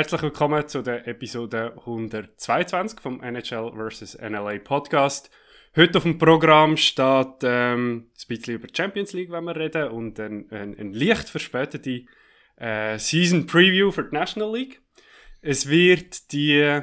[0.00, 4.16] Herzlich willkommen zu der Episode 122 vom NHL vs.
[4.18, 5.30] NLA Podcast.
[5.76, 9.90] Heute auf dem Programm steht ähm, ein bisschen über die Champions League, wenn wir reden,
[9.90, 12.06] und ein, ein, ein leicht verspätete
[12.56, 14.80] äh, Season Preview für die National League.
[15.42, 16.80] Es wird die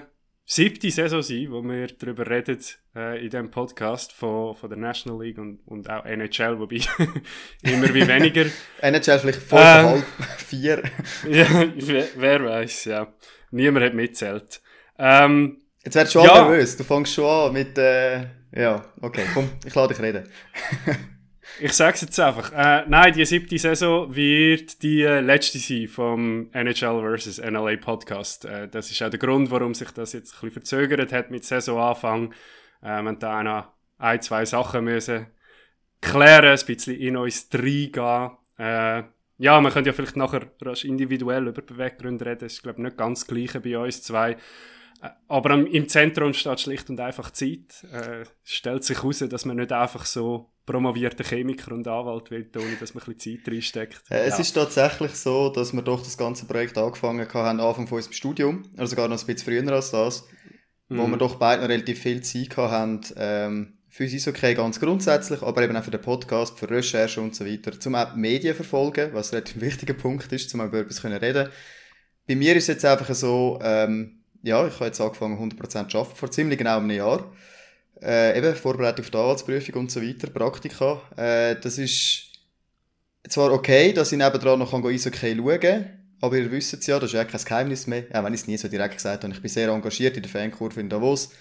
[0.50, 2.58] siebte Saison sein, wo wir darüber reden
[2.96, 6.80] äh, in diesem Podcast von, von der National League und, und auch NHL, wobei
[7.62, 8.46] immer wie weniger.
[8.82, 10.06] NHL vielleicht voll ähm, halb
[10.38, 10.84] vier.
[11.30, 13.14] ja, wer, wer weiß, ja.
[13.52, 14.62] Niemand hat mitzählt.
[14.98, 16.42] Ähm, Jetzt wärst du schon ja.
[16.42, 16.78] nervös.
[16.78, 20.30] Du fängst schon an mit, äh, ja, okay, komm, ich lade dich reden.
[21.60, 22.52] Ich sag's jetzt einfach.
[22.54, 27.40] Äh, nein, die siebte Saison wird die äh, letzte sein vom NHL vs.
[27.40, 28.46] NLA Podcast.
[28.46, 31.46] Äh, das ist auch der Grund, warum sich das jetzt ein bisschen verzögert hat mit
[31.46, 32.34] Saisonanfang.
[32.84, 33.68] Äh, wir da noch
[33.98, 35.28] ein, zwei Sachen müssen
[36.02, 38.32] klären, ein bisschen in uns reingehen.
[38.58, 39.04] Äh,
[39.40, 42.40] ja, man könnte ja vielleicht nachher rasch individuell über Beweggründe reden.
[42.40, 44.38] Das ist, glaube ich, nicht ganz das Gleiche bei uns zwei.
[45.28, 47.86] Aber im Zentrum steht schlicht und einfach Zeit.
[47.92, 52.76] Äh, stellt sich heraus, dass man nicht einfach so promovierter Chemiker und Anwalt wird, ohne
[52.80, 54.02] dass man ein bisschen Zeit reinsteckt.
[54.10, 54.40] Äh, es ja.
[54.40, 58.64] ist tatsächlich so, dass wir doch das ganze Projekt angefangen haben, Anfang von unserem Studium,
[58.76, 60.28] also sogar noch ein bisschen früher als das,
[60.90, 60.98] mhm.
[60.98, 64.80] wo wir doch beide noch relativ viel Zeit hatten, ähm, für uns ist okay ganz
[64.80, 68.20] grundsätzlich, aber eben auch für den Podcast, für Recherche und so weiter, zum auch die
[68.20, 71.50] Medien verfolgen, was ein relativ wichtiger Punkt ist, um über etwas reden können
[72.28, 75.98] Bei mir ist es jetzt einfach so, ähm, ja, ich habe jetzt angefangen 100% zu
[75.98, 77.32] arbeiten, vor ziemlich genau einem Jahr.
[78.02, 81.02] Äh, eben Vorbereitung auf die Anwaltsprüfung und so weiter, Praktika.
[81.16, 82.32] Äh, das ist
[83.28, 85.86] zwar okay, dass ich nebendran noch Eishockey schauen kann,
[86.22, 88.48] aber ihr wisst es ja, das ist ja kein Geheimnis mehr, auch wenn ich es
[88.48, 89.34] nie so direkt gesagt habe.
[89.34, 91.32] Ich bin sehr engagiert in der Fankurve in Davos,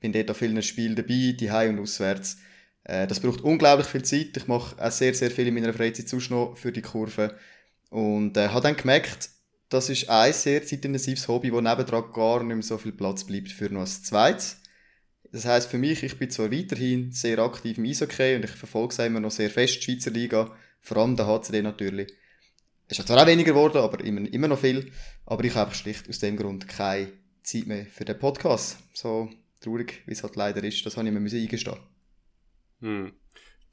[0.00, 2.38] bin dort an vielen Spielen dabei, die und auswärts.
[2.84, 4.36] Äh, das braucht unglaublich viel Zeit.
[4.36, 7.36] Ich mache auch sehr, sehr viel in meiner Freizeit sonst noch für die Kurve.
[7.90, 9.30] Und äh, habe dann gemerkt,
[9.68, 13.50] das ist ein sehr zeitintensives Hobby, wo nebendran gar nicht mehr so viel Platz bleibt
[13.50, 14.60] für noch ein zweites.
[15.32, 18.94] Das heißt für mich, ich bin zwar weiterhin sehr aktiv im Eishockey und ich verfolge
[18.94, 22.12] es immer noch sehr fest, die Schweizer Liga, vor allem der HCD natürlich.
[22.88, 24.92] Es ist zwar auch weniger geworden, aber immer, immer noch viel.
[25.24, 27.12] Aber ich habe schlicht aus dem Grund keine
[27.42, 28.78] Zeit mehr für den Podcast.
[28.94, 29.28] So
[29.60, 31.76] traurig, wie es halt leider ist, das habe ich mir eingestehen
[32.80, 33.12] hm.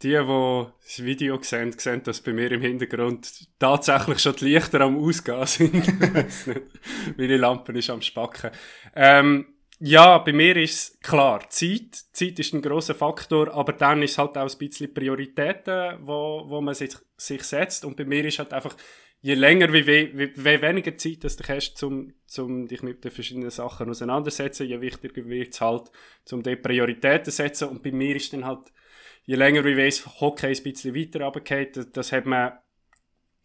[0.02, 4.82] Die, die das Video sehen, sehen, dass bei mir im Hintergrund tatsächlich schon die Lichter
[4.82, 5.86] am Ausgehen sind.
[7.18, 8.52] Meine Lampe ist am Spacken.
[8.96, 9.46] Ähm,
[9.80, 11.96] ja, bei mir ist klar, Zeit.
[12.14, 16.62] Zeit ist ein großer Faktor, aber dann ist halt auch ein bisschen Prioritäten, wo, wo
[16.62, 17.84] man sich, sich setzt.
[17.84, 18.78] Und bei mir ist halt einfach,
[19.20, 23.12] je länger, wie, wie, wie weniger Zeit dass du hast, um zum dich mit den
[23.12, 25.92] verschiedenen Sachen auseinandersetzen, je wichtiger wird es halt,
[26.32, 27.70] um die Prioritäten zu setzen.
[27.70, 28.72] Und bei mir ist dann halt,
[29.26, 32.54] je länger wie weiß, Hockey ein bisschen weiter runtergeht, das, das hat man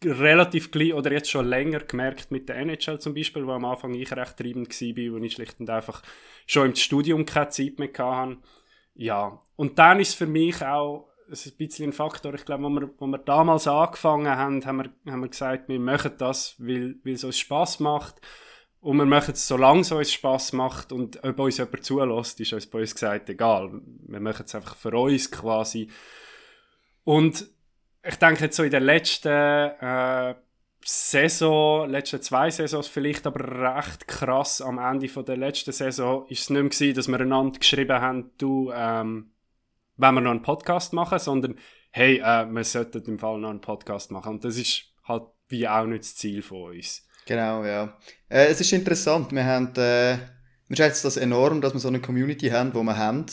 [0.03, 3.93] relativ gleich oder jetzt schon länger gemerkt mit der NHL zum Beispiel, wo am Anfang
[3.93, 6.01] ich recht treibend war, wo ich schlicht und einfach
[6.45, 8.37] schon im Studium keine Zeit mehr hatte.
[8.95, 12.89] Ja, und dann ist für mich auch ein bisschen ein Faktor, ich glaube, wo wir,
[12.97, 17.13] wo wir damals angefangen haben, haben wir, haben wir gesagt, wir machen das, weil, weil
[17.13, 18.19] es uns Spass macht.
[18.81, 22.53] Und wir machen es, solange es uns Spass macht und ob uns jemand zulässt, ist
[22.53, 23.81] uns bei uns gesagt, egal.
[24.07, 25.89] Wir machen es einfach für uns quasi.
[27.03, 27.45] Und
[28.07, 30.35] ich denke jetzt so in der letzten äh,
[30.81, 36.41] Saison, letzten zwei Saisons vielleicht, aber recht krass am Ende von der letzten Saison ist
[36.41, 39.31] es nicht mehr gewesen, dass wir einander geschrieben haben, du, ähm,
[39.97, 41.57] wenn wir noch einen Podcast machen, sondern
[41.91, 44.35] hey, äh, wir sollten im Fall noch einen Podcast machen.
[44.35, 47.08] Und das ist halt wie auch nicht das Ziel von uns.
[47.29, 47.95] Genau, ja.
[48.27, 50.17] Äh, es ist interessant, wir haben, äh,
[50.67, 53.27] wir schätzen das enorm, dass wir so eine Community haben, wo wir haben.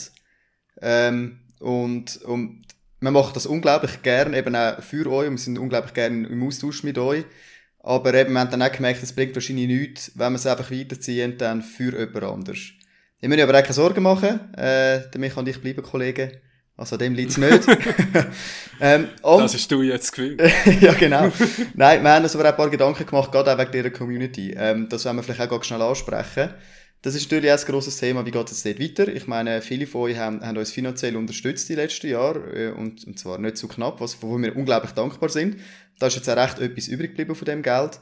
[0.83, 2.63] Ähm, und, und
[2.99, 6.43] wir machen das unglaublich gern, eben auch für euch, und wir sind unglaublich gern im
[6.43, 7.25] Austausch mit euch.
[7.79, 10.69] Aber eben, wir haben dann auch gemerkt, es bringt wahrscheinlich nichts, wenn wir es einfach
[10.69, 12.59] weiterziehen, dann für jemand anders.
[13.19, 16.33] Ich muss mir aber auch keine Sorgen machen, äh, damit kann ich bleiben, Kollegen.
[16.77, 17.67] Also dem liegt es nicht.
[18.79, 20.39] ähm, und, das hast du jetzt gefühlt.
[20.81, 21.31] ja, genau.
[21.73, 24.53] Nein, wir haben uns aber auch ein paar Gedanken gemacht, gerade auch wegen dieser Community.
[24.55, 26.53] Ähm, das wollen wir vielleicht auch ganz schnell ansprechen.
[27.01, 29.07] Das ist natürlich auch ein grosses Thema, wie geht es dort weiter?
[29.07, 33.05] Ich meine, viele von euch haben, haben uns finanziell unterstützt die letzten Jahre äh, und,
[33.05, 35.57] und zwar nicht zu so knapp, was, wofür wir unglaublich dankbar sind.
[35.99, 37.99] Da ist jetzt auch recht etwas übrig geblieben von dem Geld.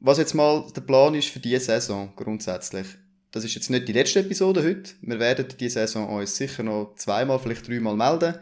[0.00, 2.86] Was jetzt mal der Plan ist für diese Saison grundsätzlich,
[3.32, 4.92] das ist jetzt nicht die letzte Episode heute.
[5.00, 8.34] Wir werden diese Saison uns sicher noch zweimal, vielleicht dreimal melden.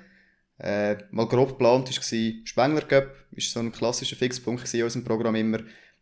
[0.58, 5.37] Äh, mal grob geplant war Spengler Cup, ist so ein klassischer Fixpunkt in unserem Programm
[5.37, 5.60] immer.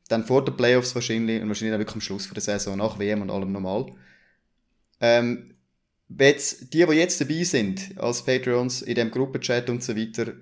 [0.08, 3.20] Dann vor den Playoffs wahrscheinlich und wahrscheinlich auch wirklich am Schluss der Saison, nach WM
[3.22, 3.92] und allem normal.
[5.00, 5.54] Ähm,
[6.18, 10.32] jetzt, die, die jetzt dabei sind, als Patreons, in dem Gruppenchat und so weiter,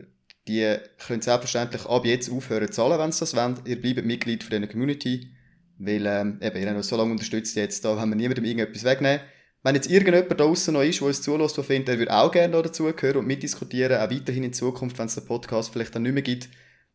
[0.47, 3.59] die können selbstverständlich ab jetzt aufhören zu zahlen, wenn sie das wollen.
[3.67, 5.33] Ihr bleibt Mitglied von dieser Community.
[5.79, 8.85] Weil, ähm, eben, ihr habt uns so lange unterstützt jetzt, da haben wir niemandem irgendetwas
[8.85, 9.21] wegnehmen.
[9.63, 12.31] Wenn jetzt irgendjemand da draußen noch ist, der uns zulässt, der findet, er würde auch
[12.31, 16.13] gerne dazugehören und mitdiskutieren, auch weiterhin in Zukunft, wenn es den Podcast vielleicht dann nicht
[16.13, 16.49] mehr gibt,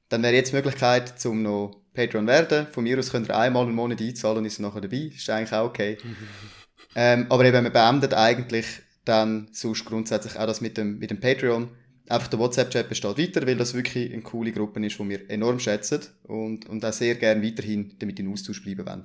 [0.10, 2.68] dann wäre jetzt die Möglichkeit, zum noch Patreon werden.
[2.72, 5.12] Von mir aus könnt ihr einmal im Monat einzahlen und ist nachher dabei.
[5.14, 5.98] Ist eigentlich auch okay.
[6.96, 8.66] ähm, aber eben, wir beenden eigentlich
[9.06, 11.70] dann sonst grundsätzlich auch das mit dem, mit dem Patreon.
[12.08, 15.60] Einfach der WhatsApp-Chat besteht weiter, weil das wirklich eine coole Gruppe ist, die wir enorm
[15.60, 19.04] schätzen und, und auch sehr gerne weiterhin damit in Austausch bleiben wollen.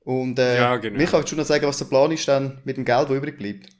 [0.00, 0.96] Und äh, ja, genau.
[0.96, 3.36] Micha, willst du noch sagen, was der Plan ist dann mit dem Geld, das übrig
[3.36, 3.77] bleibt?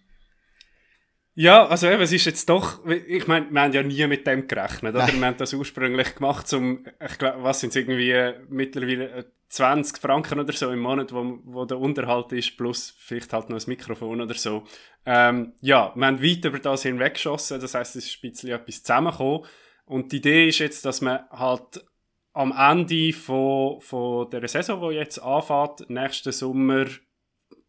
[1.40, 4.48] Ja, also eben, es ist jetzt doch, ich meine, wir haben ja nie mit dem
[4.48, 5.06] gerechnet, oder?
[5.06, 8.12] Wir haben das ursprünglich gemacht, um, ich glaube, was sind es irgendwie
[8.48, 13.50] mittlerweile 20 Franken oder so im Monat, wo, wo der Unterhalt ist, plus vielleicht halt
[13.50, 14.64] noch ein Mikrofon oder so.
[15.06, 18.82] Ähm, ja, wir haben weit über das hinweggeschossen, das heisst, es ist ein bisschen etwas
[18.82, 19.46] zusammengekommen.
[19.84, 21.84] Und die Idee ist jetzt, dass man halt
[22.32, 26.86] am Ende von, von der Saison, die jetzt anfängt, nächsten Sommer,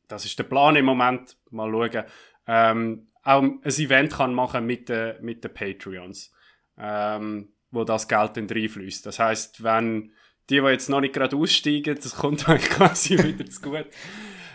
[0.07, 2.05] das ist der Plan im Moment, mal schauen,
[2.47, 6.31] ähm, auch ein Event kann machen mit den, mit den Patreons,
[6.77, 9.05] ähm, wo das Geld dann reinfließt.
[9.05, 10.11] Das heißt, wenn
[10.49, 13.87] die, die jetzt noch nicht gerade aussteigen, das kommt eigentlich quasi wieder zu gut.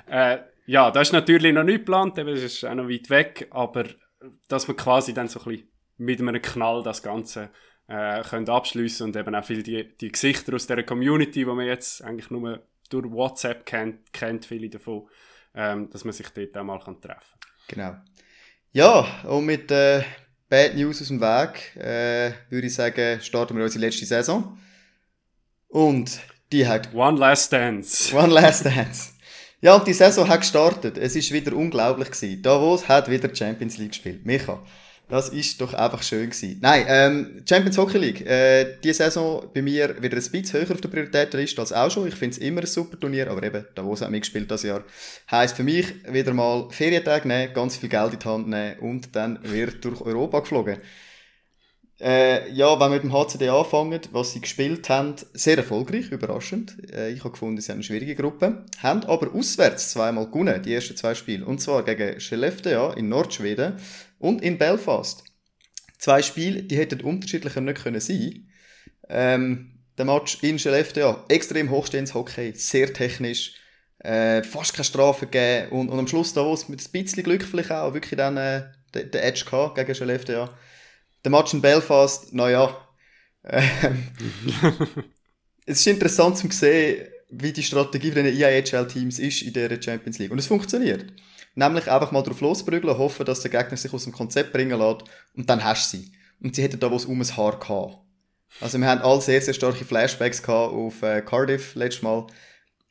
[0.06, 3.84] Äh, ja, das ist natürlich noch nicht geplant, das ist auch noch weit weg, aber
[4.48, 5.68] dass man quasi dann so ein bisschen
[5.98, 7.50] mit einem Knall das Ganze
[7.86, 11.66] äh, können abschließen und eben auch viel die, die Gesichter aus der Community, die man
[11.66, 15.08] jetzt eigentlich nur durch WhatsApp kennt, kennt viele davon,
[15.54, 17.16] ähm, dass man sich dort auch mal treffen kann.
[17.68, 17.96] Genau.
[18.74, 20.02] Ja, und mit äh,
[20.48, 24.58] Bad News aus dem Weg äh, würde ich sagen, starten wir unsere letzte Saison.
[25.68, 26.18] Und
[26.50, 26.92] die hat...
[26.92, 28.12] One Last Dance.
[28.16, 29.12] One Last Dance.
[29.60, 30.98] Ja, und die Saison hat gestartet.
[30.98, 32.42] Es ist wieder unglaublich gewesen.
[32.42, 34.26] Davos hat wieder Champions League gespielt.
[34.26, 34.60] Micha,
[35.08, 36.58] das ist doch einfach schön gewesen.
[36.62, 38.26] Nein, ähm, Champions Hockey League.
[38.26, 42.08] Äh, die Saison bei mir wieder ein bisschen höher auf der Prioritätenliste als auch schon.
[42.08, 44.82] Ich finde es immer ein super Turnier, aber eben, Davos hat mitgespielt das Jahr.
[45.30, 49.14] Heißt für mich wieder mal Ferientage nehmen, ganz viel Geld in die Hand nehmen und
[49.14, 50.78] dann wird durch Europa geflogen.
[52.00, 56.76] Äh, ja, wenn wir mit dem HCD anfangen, was sie gespielt haben, sehr erfolgreich, überraschend.
[56.92, 58.64] Äh, ich habe gefunden, sie haben eine schwierige Gruppe.
[58.82, 61.46] Haben aber auswärts zweimal gewonnen, die ersten zwei Spiele.
[61.46, 63.74] Und zwar gegen Skellefteå in Nordschweden
[64.24, 65.22] und in Belfast.
[65.98, 68.48] Zwei Spiele, die hätten unterschiedlicher nicht können sein.
[69.08, 73.54] Ähm, der Match in Skellefteå, extrem hochstehendes Hockey, sehr technisch,
[73.98, 77.22] äh, fast keine Strafe gegeben und, und am Schluss da, wo es mit ein bisschen
[77.22, 80.48] Glück vielleicht auch wirklich dann äh, den, den Edge gehabt gegen Skellefteå.
[81.22, 82.76] Der Match in Belfast, naja,
[83.44, 84.08] ähm,
[85.66, 90.18] es ist interessant zu sehen, wie die Strategie von den IIHL-Teams ist in der Champions
[90.18, 90.30] League.
[90.30, 91.12] Und es funktioniert.
[91.54, 95.04] Nämlich einfach mal drauf losbrügeln, hoffen, dass der Gegner sich aus dem Konzept bringen lässt
[95.34, 96.12] und dann hast du sie.
[96.42, 97.98] Und sie hätten da was um ein Haar gehabt.
[98.60, 102.26] Also wir haben alle sehr, sehr starke Flashbacks gehabt auf äh, Cardiff letztes Mal.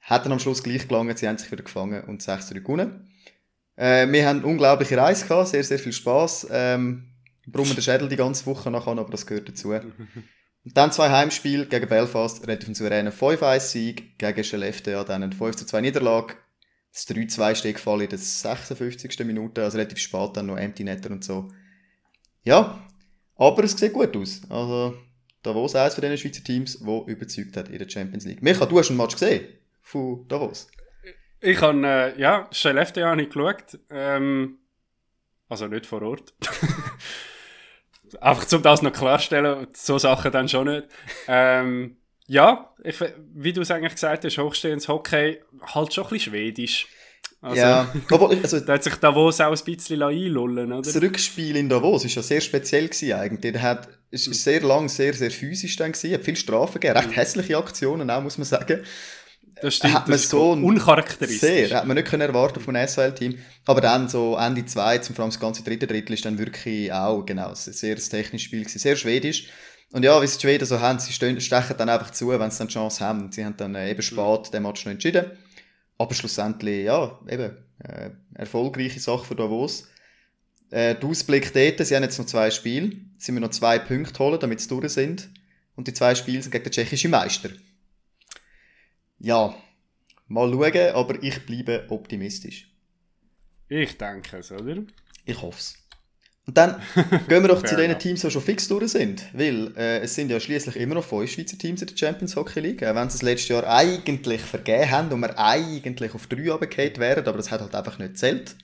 [0.02, 3.10] Hat dann am Schluss gleich gelangen, sie haben sich wieder gefangen und 6 gewonnen.
[3.76, 6.48] Äh, wir haben unglaubliche Reise gehabt, sehr, sehr viel Spass.
[6.52, 7.10] Ähm,
[7.46, 9.74] brummen den Schädel die ganze Woche nachher, aber das gehört dazu.
[10.66, 16.36] Und dann zwei Heimspiele gegen Belfast, relativ souveränen 5-1-Sieg, gegen Skellefteå dann eine 5-2 Niederlage.
[16.92, 19.20] Das 3-2 steht gefallen in der 56.
[19.26, 21.52] Minute, also relativ spät dann noch Empty Netter und so.
[22.44, 22.82] Ja,
[23.36, 24.42] aber es sieht gut aus.
[24.50, 24.96] Also,
[25.42, 28.42] Davos eines von diesen Schweizer Teams, der überzeugt hat in der Champions League.
[28.42, 29.46] Micha, du hast einen Match gesehen
[29.82, 30.68] von Davos.
[31.42, 33.80] Ich habe, äh, ja, Skellefteå habe ich geschaut.
[33.90, 34.60] Ähm,
[35.50, 36.34] also nicht vor Ort.
[38.22, 40.88] Einfach, um das noch klarstellen, so Sachen dann schon nicht.
[41.28, 42.96] Ähm, ja, ich,
[43.34, 45.40] wie du es eigentlich gesagt hast, hochstehendes Hockey,
[45.74, 46.88] halt schon ein bisschen schwedisch.
[47.42, 50.82] Also, ja, aber also, da hat sich Davos auch ein bisschen einlullen, oder?
[50.82, 53.54] Das Rückspiel in Davos war ja sehr speziell gewesen, eigentlich.
[53.56, 56.98] Er hat, es war sehr lang, sehr, sehr physisch dann gewesen, hat viel Strafen gegeben,
[56.98, 58.82] recht hässliche Aktionen auch, muss man sagen.
[59.64, 61.40] Das stimmt, hat man das so uncharakteristisch.
[61.40, 63.38] Sehr, hat man nicht können erwarten von einem SHL-Team.
[63.66, 66.92] Aber dann so Ende 2, zum vor allem das ganze dritte Drittel, ist dann wirklich
[66.92, 69.48] auch, genau, ein sehr technisches Spiel gewesen, sehr schwedisch.
[69.94, 72.58] Und ja, wie es die Schweden so haben, sie stechen dann einfach zu, wenn sie
[72.58, 73.32] dann die Chance haben.
[73.32, 75.32] Sie haben dann äh, eben spät den Match noch entschieden.
[75.98, 79.88] Aber schlussendlich, ja, eben, äh, erfolgreiche Sache für Davos.
[80.72, 82.98] Äh, der Ausblick dort, sie haben jetzt noch zwei Spiele.
[83.18, 85.30] Sie müssen noch zwei Punkte holen, damit sie durch sind.
[85.78, 87.50] Und die zwei Spiele sind gegen den tschechischen Meister.
[89.24, 89.56] Ja,
[90.28, 92.70] mal schauen, aber ich bleibe optimistisch.
[93.70, 94.84] Ich denke es, oder?
[95.24, 95.76] Ich hoffe es.
[96.46, 96.82] Und dann
[97.30, 99.24] gehen wir doch zu den Teams, die schon fix durch sind.
[99.34, 102.60] Weil äh, es sind ja schließlich immer noch fünf Schweizer Teams in der Champions Hockey
[102.60, 102.84] League.
[102.84, 106.98] Auch wenn sie das letzte Jahr eigentlich vergeben haben und wir eigentlich auf drei runtergefallen
[106.98, 108.58] wären, aber das hat halt einfach nicht zählt.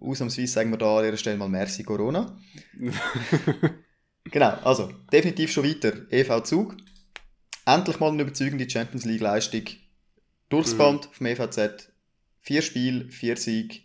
[0.00, 2.36] Ausnahmsweise sagen wir da an ihrer Stelle mal Merci Corona.
[4.24, 5.92] genau, also definitiv schon weiter.
[6.10, 6.76] EV Zug.
[7.68, 9.64] Endlich mal eine überzeugende Champions League Leistung
[10.48, 10.78] Durchs Mhm.
[10.78, 11.90] Band vom EVZ.
[12.40, 13.80] Vier Spiele, vier Siege.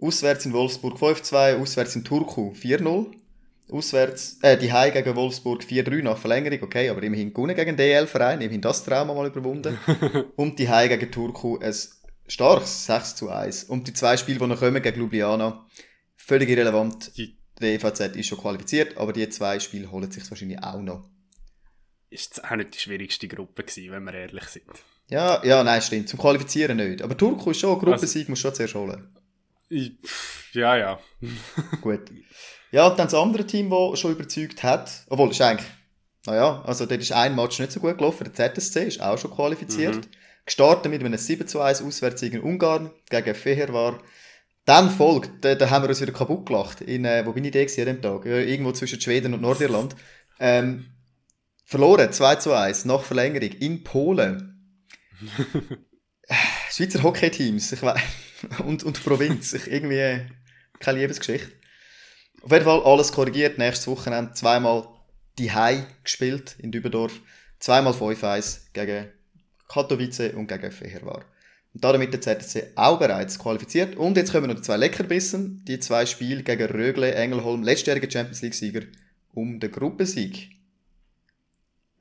[0.00, 3.12] Auswärts in Wolfsburg 5-2, auswärts in Turku 4-0.
[3.70, 7.76] Auswärts, äh, die Heim gegen Wolfsburg 4-3 nach Verlängerung, okay, aber immerhin gewonnen gegen den
[7.76, 9.78] DL-Verein, immerhin das Trauma mal überwunden.
[10.36, 11.72] und die Heim gegen Turku ein
[12.26, 13.64] starkes 6 zu 1.
[13.64, 15.64] Und die zwei Spiele, die noch kommen gegen Ljubljana,
[16.16, 17.16] völlig irrelevant.
[17.16, 21.13] Die Der EVZ ist schon qualifiziert, aber die zwei Spiele holen sich wahrscheinlich auch noch.
[22.14, 24.64] Ist jetzt auch nicht die schwierigste Gruppe gewesen, wenn wir ehrlich sind.
[25.10, 26.08] Ja, ja, nein, stimmt.
[26.08, 27.02] Zum Qualifizieren nicht.
[27.02, 29.08] Aber Turku ist schon, Gruppensieg musst du schon zuerst holen.
[29.68, 29.92] Ich,
[30.52, 31.00] ja, ja.
[31.80, 32.10] Gut.
[32.70, 35.68] Ja, dann das andere Team, das schon überzeugt hat, obwohl, ist eigentlich,
[36.26, 39.30] naja, also dort ist ein Match nicht so gut gelaufen, der ZSC ist auch schon
[39.30, 39.96] qualifiziert.
[39.96, 40.10] Mhm.
[40.46, 44.00] Gestartet mit einem 7 zu 1 Auswärtssieg in Ungarn gegen Fehervar.
[44.64, 47.52] Dann folgt, da, da haben wir uns wieder kaputt gelacht, in, äh, wo bin ich
[47.52, 48.24] da gewesen an dem Tag?
[48.24, 49.94] Ja, irgendwo zwischen Schweden und Nordirland.
[50.40, 50.86] Ähm,
[51.64, 54.78] verloren, 2 zu 1, nach Verlängerung, in Polen.
[56.70, 58.00] Schweizer Hockey-Teams, ich weiß,
[58.64, 60.26] und, und Provinz, ich, irgendwie,
[60.80, 61.52] keine Liebesgeschichte.
[62.42, 63.56] Auf jeden Fall alles korrigiert.
[63.58, 64.86] Nächstes Wochenende zweimal
[65.38, 67.20] die Hai gespielt in Dübendorf.
[67.58, 69.06] Zweimal 5-1 gegen
[69.68, 71.24] Katowice und gegen Fehervar.
[71.72, 73.96] Und damit der ZSC auch bereits qualifiziert.
[73.96, 75.64] Und jetzt kommen noch die zwei Leckerbissen.
[75.64, 78.82] Die zwei Spiele gegen Rögle, Engelholm, letztjähriger Champions League-Sieger,
[79.32, 80.50] um den Gruppensieg.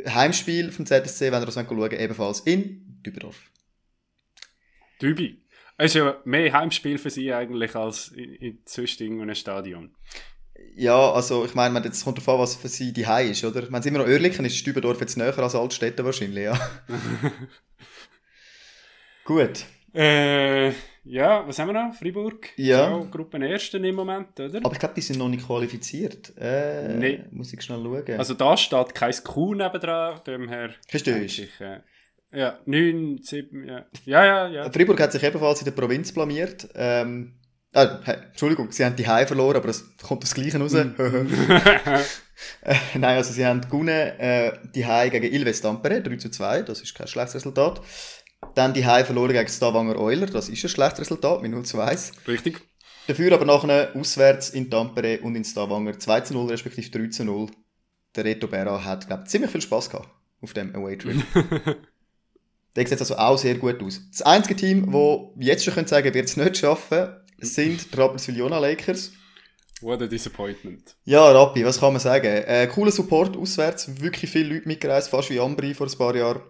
[0.08, 3.38] Heimspiel vom ZSC, wenn ihr das schauen wollt, ebenfalls in Dübendorf.
[5.02, 5.42] Dübi.
[5.78, 9.96] Es ist ja mehr Heimspiel für sie eigentlich als in, in sonst irgendeinem Stadion.
[10.76, 13.70] Ja, also ich meine, jetzt kommt an, was für sie die Hai ist, oder?
[13.72, 16.60] Wenn es immer noch Oerlikon ist, ist Dübendorf jetzt näher als Altstädte wahrscheinlich, ja.
[19.26, 19.66] Gut.
[19.94, 20.70] Äh,
[21.06, 21.94] ja, was haben wir noch?
[21.94, 22.50] Freiburg?
[22.56, 22.90] Ja.
[22.90, 24.60] So, Gruppenersten im Moment, oder?
[24.64, 26.34] Aber ich glaube, die sind noch nicht qualifiziert.
[26.38, 27.24] Äh, Nee.
[27.32, 28.18] Muss ich schnell schauen.
[28.18, 30.72] Also da steht kein Q nebendran, dem her.
[30.88, 31.82] Verstehst ich, äh,
[32.32, 33.86] Ja, 9, 7, ja.
[34.06, 34.72] Ja, ja, ja.
[34.72, 36.68] Freiburg hat sich ebenfalls in der Provinz blamiert.
[36.74, 37.36] Ähm,
[37.74, 37.88] äh,
[38.30, 40.74] Entschuldigung, sie haben die Hai verloren, aber es kommt das Gleiche raus.
[42.62, 46.64] Äh, Nein, also sie haben gewonnen, äh, die Hai gegen Ilves Tampere, 3 zu 2,
[46.64, 47.80] das ist kein schlechtes Resultat.
[48.56, 51.80] Dann die Hai verloren gegen Stavanger Euler, das ist ein schlechtes Resultat, mit 0 zu
[51.80, 52.12] 1.
[52.28, 52.62] Richtig.
[53.08, 57.26] Dafür aber nachher auswärts in Tampere und in Stavanger 2 zu 0, respektive 3 zu
[57.26, 57.48] 0.
[58.16, 60.10] Der Reto Berra hat, glaube ich, ziemlich viel Spaß gehabt
[60.42, 61.18] auf dem Away-Trip.
[62.76, 64.02] Der sieht also auch sehr gut aus.
[64.10, 67.08] Das einzige Team, das jetzt schon können sagen wird es nicht schaffen,
[67.40, 69.12] sind die Rapperswil Jona Lakers.
[69.82, 70.96] What a disappointment.
[71.04, 72.26] Ja, Rappi, was kann man sagen?
[72.26, 76.42] Äh, cooler Support auswärts, wirklich viele Leute mitgereist, fast wie Ambri vor ein paar Jahren.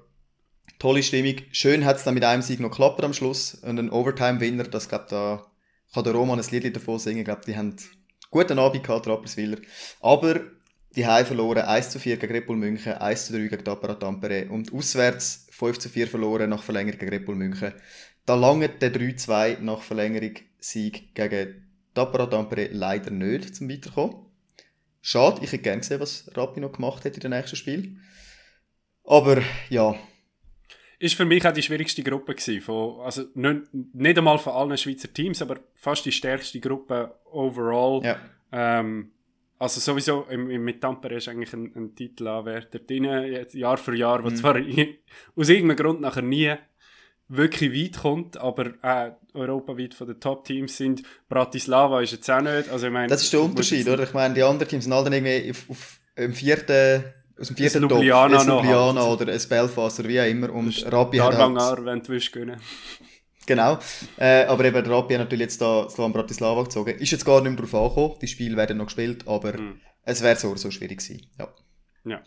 [0.79, 1.35] Tolle Stimmung.
[1.51, 3.55] Schön hat es dann mit einem Sieg noch geklappt am Schluss.
[3.55, 5.45] Und ein Overtime-Winner, das glaube da
[5.93, 7.19] kann der Roman ein Lied davon singen.
[7.19, 7.79] Ich glaube, die haben einen
[8.31, 9.57] guten Abend gehabt, Rapperswiller.
[10.01, 10.41] Aber
[10.95, 14.47] die Heim verloren 1 zu 4 gegen Red München, 1 zu 3 gegen Tappara Tampere
[14.49, 17.73] und auswärts 5 zu 4 verloren nach Verlängerung gegen Red München.
[18.25, 24.15] Da langt der 3-2 nach Verlängerung Sieg gegen Tappara Tampere leider nicht zum Weiterkommen.
[25.01, 27.97] Schade, ich hätte gerne gesehen, was Rappi noch gemacht hätte in den nächsten Spiel.
[29.03, 29.95] Aber ja,
[31.03, 32.61] Ist für mich auch die schwierigste Gruppe gewesen.
[32.61, 38.01] Von, also nicht, nicht einmal von allen Schweizer Teams, aber fast die stärkste Gruppe overall.
[38.03, 38.17] ja.
[38.51, 39.11] Ähm,
[39.59, 43.95] also sowieso im, im, mit Tampere ist eigentlich ein, ein Titelanwärter drin, jetzt Jahr für
[43.95, 44.35] Jahr, Mhm.
[44.35, 44.55] zwar
[45.35, 46.53] aus irgendeinem Grund nachher nie
[47.29, 51.03] wirklich weit kommt, aber äh, europaweit von den Top-Teams sind.
[51.29, 52.69] Bratislava ist jetzt auch nicht.
[52.69, 54.03] Also ich meine, Das ist der Unterschied, oder?
[54.03, 57.05] Ich meine, die anderen Teams sind alle irgendwie auf, auf im vierten,
[57.39, 59.21] aus dem vierten Ein Ljubljana noch Ljubljana halt.
[59.21, 60.51] oder ein Belfast oder wie auch immer.
[60.51, 62.59] Und Rappi hat halt, wenn du willst, gönnen.
[63.45, 63.77] Genau.
[64.15, 66.97] Äh, aber eben, Rappi hat natürlich jetzt da Slovan Bratislava gezogen.
[66.97, 68.15] Ist jetzt gar nicht mehr drauf angekommen.
[68.21, 69.81] Die Spiele werden noch gespielt, aber Mhm.
[70.03, 71.27] es wäre so oder so schwierig gewesen.
[71.37, 71.53] Ja.
[72.05, 72.21] Ja.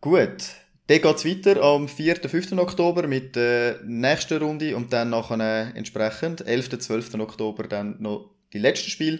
[0.00, 0.44] Gut.
[0.86, 2.28] Dann geht es weiter am 4.
[2.28, 2.52] 5.
[2.58, 6.78] Oktober mit der nächsten Runde und dann nachher entsprechend 11.
[6.78, 7.14] 12.
[7.18, 9.18] Oktober dann noch die letzten Spiele.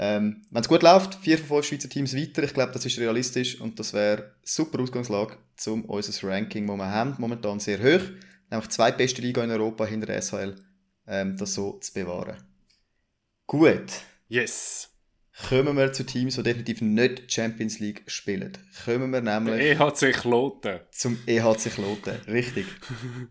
[0.00, 2.44] Ähm, Wenn es gut läuft, vier von fünf Schweizer Teams weiter.
[2.44, 5.36] Ich glaube, das ist realistisch und das wäre super Ausgangslage,
[5.66, 8.04] um unser Ranking, das wir haben, momentan sehr hoch,
[8.48, 10.54] nämlich zwei beste Liga in Europa hinter der SHL,
[11.08, 12.36] ähm, das so zu bewahren.
[13.48, 13.90] Gut.
[14.28, 14.90] Yes.
[15.48, 18.56] Kommen wir zu Teams, die definitiv nicht Champions League spielen.
[18.84, 20.78] Kommen wir nämlich Der EHC Kloten.
[20.92, 22.14] zum EHC Kloten.
[22.28, 22.66] Richtig.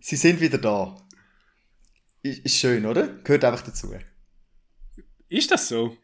[0.01, 0.97] Sie sind wieder da.
[2.23, 3.07] Ist schön, oder?
[3.23, 3.93] Gehört einfach dazu.
[5.29, 5.95] Ist das so?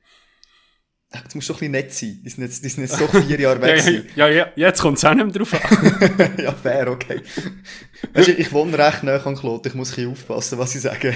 [1.23, 2.19] Jetzt musst du doch ein bisschen nett sein.
[2.23, 4.05] Die sind jetzt, die sind jetzt so vier Jahre weg.
[4.15, 6.35] Ja, ja, ja, jetzt kommt es auch nicht mehr drauf an.
[6.43, 7.21] ja, fair, okay.
[8.13, 9.69] Weißt du, ich wohne recht nah an Kloten.
[9.69, 11.15] Ich muss ein bisschen aufpassen, was ich sage.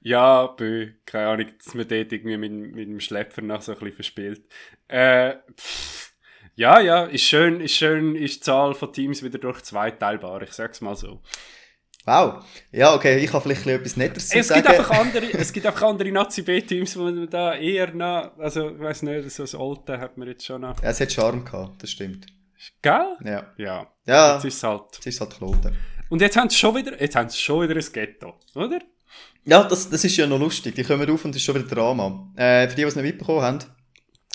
[0.00, 3.78] ja, bö, keine Ahnung, dass man dort irgendwie mit, mit dem Schlepper noch so ein
[3.78, 4.42] bisschen verspielt.
[4.88, 6.12] Äh, pff,
[6.54, 10.42] Ja, ja, ist schön, ist schön, ist die Zahl von Teams wieder durch zwei teilbar,
[10.42, 11.22] ich sag's mal so.
[12.08, 12.44] Wow.
[12.72, 14.62] Ja, okay, ich habe vielleicht etwas Nettes zu es sagen.
[14.62, 18.80] Gibt einfach andere, es gibt einfach andere Nazi-B-Teams, wo man da eher noch, also ich
[18.80, 20.82] weiß nicht, so das Alte hat man jetzt schon noch.
[20.82, 22.26] Ja, es hat Charme gehabt, das stimmt.
[22.82, 23.16] Gell?
[23.24, 23.46] Ja.
[23.56, 23.86] Ja.
[24.06, 24.82] Ja, Jetzt ist es halt.
[24.94, 25.76] jetzt ist es halt Kloten.
[26.08, 28.78] Und jetzt haben sie schon wieder, jetzt haben sie schon wieder ein Ghetto, oder?
[29.44, 30.74] Ja, das, das ist ja noch lustig.
[30.74, 32.32] Die kommen auf und es ist schon wieder Drama.
[32.36, 33.58] Äh, für die, die es nicht mitbekommen haben,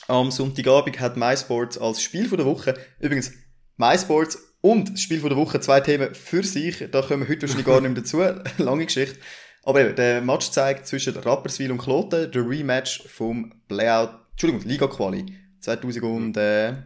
[0.07, 3.31] am Sonntagabend hat MySports als Spiel von der Woche, übrigens,
[3.77, 7.41] MySports und das Spiel von der Woche, zwei Themen für sich, da kommen wir heute
[7.41, 8.21] wahrscheinlich gar nicht mehr dazu,
[8.63, 9.19] lange Geschichte.
[9.63, 15.37] Aber eben, der Match zeigt zwischen Rapperswil und Kloten, der Rematch vom Playout, Entschuldigung, Liga-Quali
[15.59, 16.85] 2018,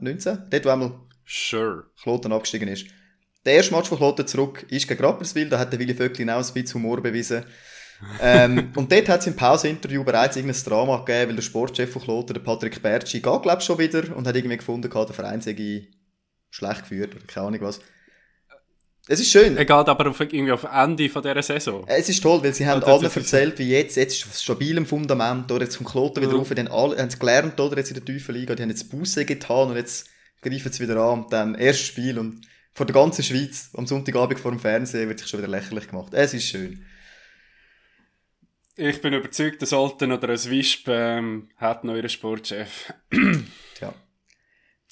[0.00, 0.92] 19, dort wo einmal
[1.26, 1.84] Sure.
[2.00, 2.86] Kloten abgestiegen ist.
[3.44, 6.46] Der erste Match von Kloten zurück ist gegen Rapperswil, da hat der Willi Vöcklin auch
[6.46, 7.44] ein bisschen Humor bewiesen.
[8.20, 12.02] Ähm, und dort hat es im Pause-Interview bereits irgendein Drama gegeben, weil der Sportchef von
[12.02, 15.88] Kloten, der Patrick Bertschi, geht glaube schon wieder und hat irgendwie gefunden, der Verein sei
[16.50, 17.80] schlecht geführt oder keine Ahnung was.
[19.08, 19.56] Es ist schön.
[19.56, 21.84] Er geht aber auf, irgendwie auf Ende von dieser Saison.
[21.86, 24.76] Es ist toll, weil sie haben das allen erzählt, wie jetzt, jetzt ist es stabil
[24.76, 26.38] im Fundament, oder jetzt kommt Kloten wieder Ja.
[26.38, 28.90] rauf, dann alle, haben sie gelernt, oder jetzt in der tiefen Liga, die haben jetzt
[28.90, 30.08] Busse getan und jetzt
[30.42, 32.40] greifen sie wieder an und dann erstes Spiel und
[32.72, 36.12] vor der ganzen Schweiz am Sonntagabend vor dem Fernsehen wird sich schon wieder lächerlich gemacht.
[36.12, 36.84] Es ist schön.
[38.78, 42.92] Ich bin überzeugt, dass Alten oder ein Wisp ähm, hat noch ihren Sportchef.
[43.74, 43.94] Tja.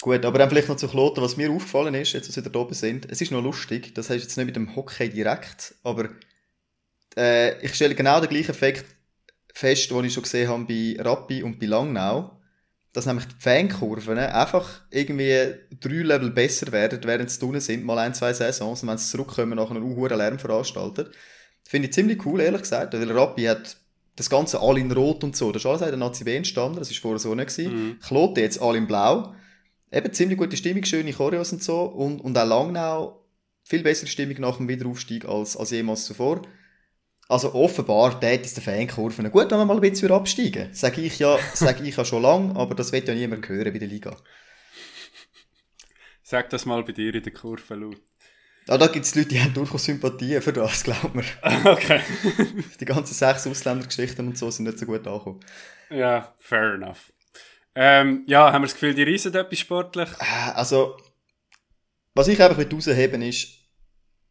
[0.01, 2.59] Gut, aber dann vielleicht noch zu Kloten, was mir aufgefallen ist, jetzt, als wir da
[2.59, 3.09] oben sind.
[3.11, 6.09] Es ist noch lustig, das heißt jetzt nicht mit dem Hockey direkt, aber
[7.15, 8.85] äh, ich stelle genau den gleichen Effekt
[9.53, 12.41] fest, den ich schon gesehen habe bei Rappi und bei Langnau,
[12.91, 17.99] dass nämlich die Fankurven einfach irgendwie drei Level besser werden, während sie unten sind, mal
[17.99, 21.15] ein, zwei Saisons, und wenn sie zurückkommen, nachher hohen Lärm veranstaltet.
[21.67, 23.77] Finde ich ziemlich cool, ehrlich gesagt, weil Rappi hat
[24.15, 26.79] das Ganze all in Rot und so, das ist alles in der Nazi B entstanden,
[26.79, 27.57] das war vorher so nicht.
[27.57, 27.99] Mhm.
[27.99, 29.35] Kloten jetzt all in Blau.
[29.91, 31.83] Eben ziemlich gute Stimmung, schöne Choreos und so.
[31.83, 33.25] Und, und auch Langnau
[33.63, 36.41] viel bessere Stimmung nach dem Wiederaufstieg als, als jemals zuvor.
[37.27, 40.69] Also offenbar, dort ist der Fankurve gut, wenn wir mal ein bisschen absteigen.
[40.73, 43.79] Sage ich ja, sage ich ja schon lange, aber das wird ja niemand hören bei
[43.79, 44.15] der Liga.
[46.21, 48.01] Sag das mal bei dir in der Kurve laut.
[48.67, 51.23] Ah, da gibt es Leute, die haben durchaus Sympathien für das, glaubt mir.
[51.65, 52.01] okay.
[52.79, 55.39] Die ganzen sechs Ausländergeschichten und so sind nicht so gut angekommen.
[55.91, 57.13] ja, fair enough.
[57.75, 60.09] Ähm, ja, haben wir das Gefühl, die reisen etwas sportlich?
[60.19, 60.97] Äh, Also,
[62.15, 63.49] was ich einfach herausheben ist,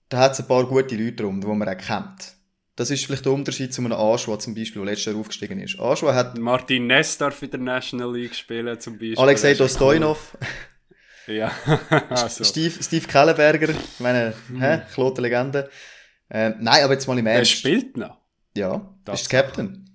[0.09, 2.35] da hat es ein paar gute Leute drum, die man auch kennt.
[2.77, 5.79] Das ist vielleicht der Unterschied zu einem Anschwa zum Beispiel, der letztes Jahr aufgestiegen ist.
[5.79, 9.19] Anschwa hat Martin Ness darf in der National League spielen, zum Beispiel.
[9.19, 10.49] Alexei Dostojnov, cool.
[11.27, 11.51] Ja,
[12.11, 12.45] also.
[12.45, 15.71] Steve, Steve Kellenberger, ich meine, hä, Klote Legende.
[16.31, 17.53] Ähm, nein, aber jetzt mal im Er Ernst.
[17.53, 18.19] spielt noch.
[18.57, 19.89] Ja, das ist der Captain.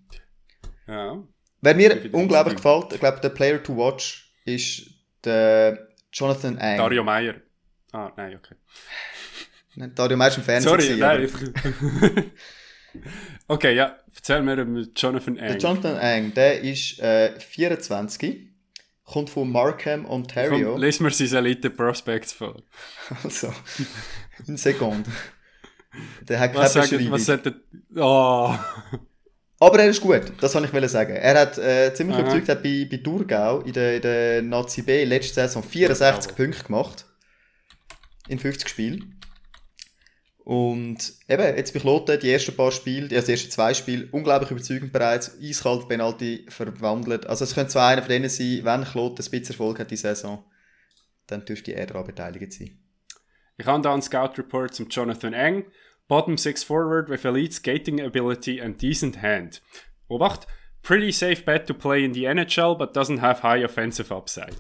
[0.88, 1.24] Ja.
[1.62, 4.90] Wer mir unglaublich gefällt, ich glaube, der Player to watch ist
[5.24, 6.78] der Jonathan Ang.
[6.78, 7.36] Dario Meyer.
[7.92, 8.56] Ah, nein, okay.
[9.76, 10.70] Nein, Dario Meyer ist im Fernsehen.
[10.70, 11.54] Sorry, gewesen,
[12.02, 12.32] nein.
[13.48, 15.60] okay, ja, erzähl mir über Jonathan Der Ang.
[15.60, 18.49] Jonathan Ang, der ist äh, 24,
[19.12, 20.74] kommt von Markham, Ontario.
[20.74, 22.56] Komm, lies mir seine Elite Prospects vor.
[23.24, 23.54] Also,
[24.48, 25.10] eine Sekunde.
[26.22, 27.12] Der hat keine Was Beschreibung.
[27.12, 27.56] was sagt der...
[27.96, 28.54] Oh.
[29.60, 31.16] Aber er ist gut, das wollte ich sagen.
[31.16, 32.24] Er hat äh, ziemlich Aha.
[32.24, 36.44] überzeugt, hat bei, bei Thurgau in der, in der Nazi B letzte Saison 64 Bravo.
[36.44, 37.06] Punkte gemacht.
[38.28, 39.19] In 50 Spielen.
[40.50, 44.50] Und eben, jetzt bei Kloten, die ersten paar Spiele, also die ersten zwei Spiele, unglaublich
[44.50, 47.28] überzeugend bereits, eiskalt Penalty verwandelt.
[47.28, 49.96] Also es könnte zwar einer von denen sein, wenn Kloten ein bisschen Erfolg hat die
[49.96, 50.44] Saison,
[51.28, 52.80] dann dürfte er daran beteiligt sein.
[53.58, 55.66] Ich habe da einen Scout Report zum Jonathan Ang.
[56.08, 59.62] Bottom six forward with elite skating ability and decent hand.
[60.08, 60.48] Obacht,
[60.82, 64.56] pretty safe bet to play in the NHL, but doesn't have high offensive upside.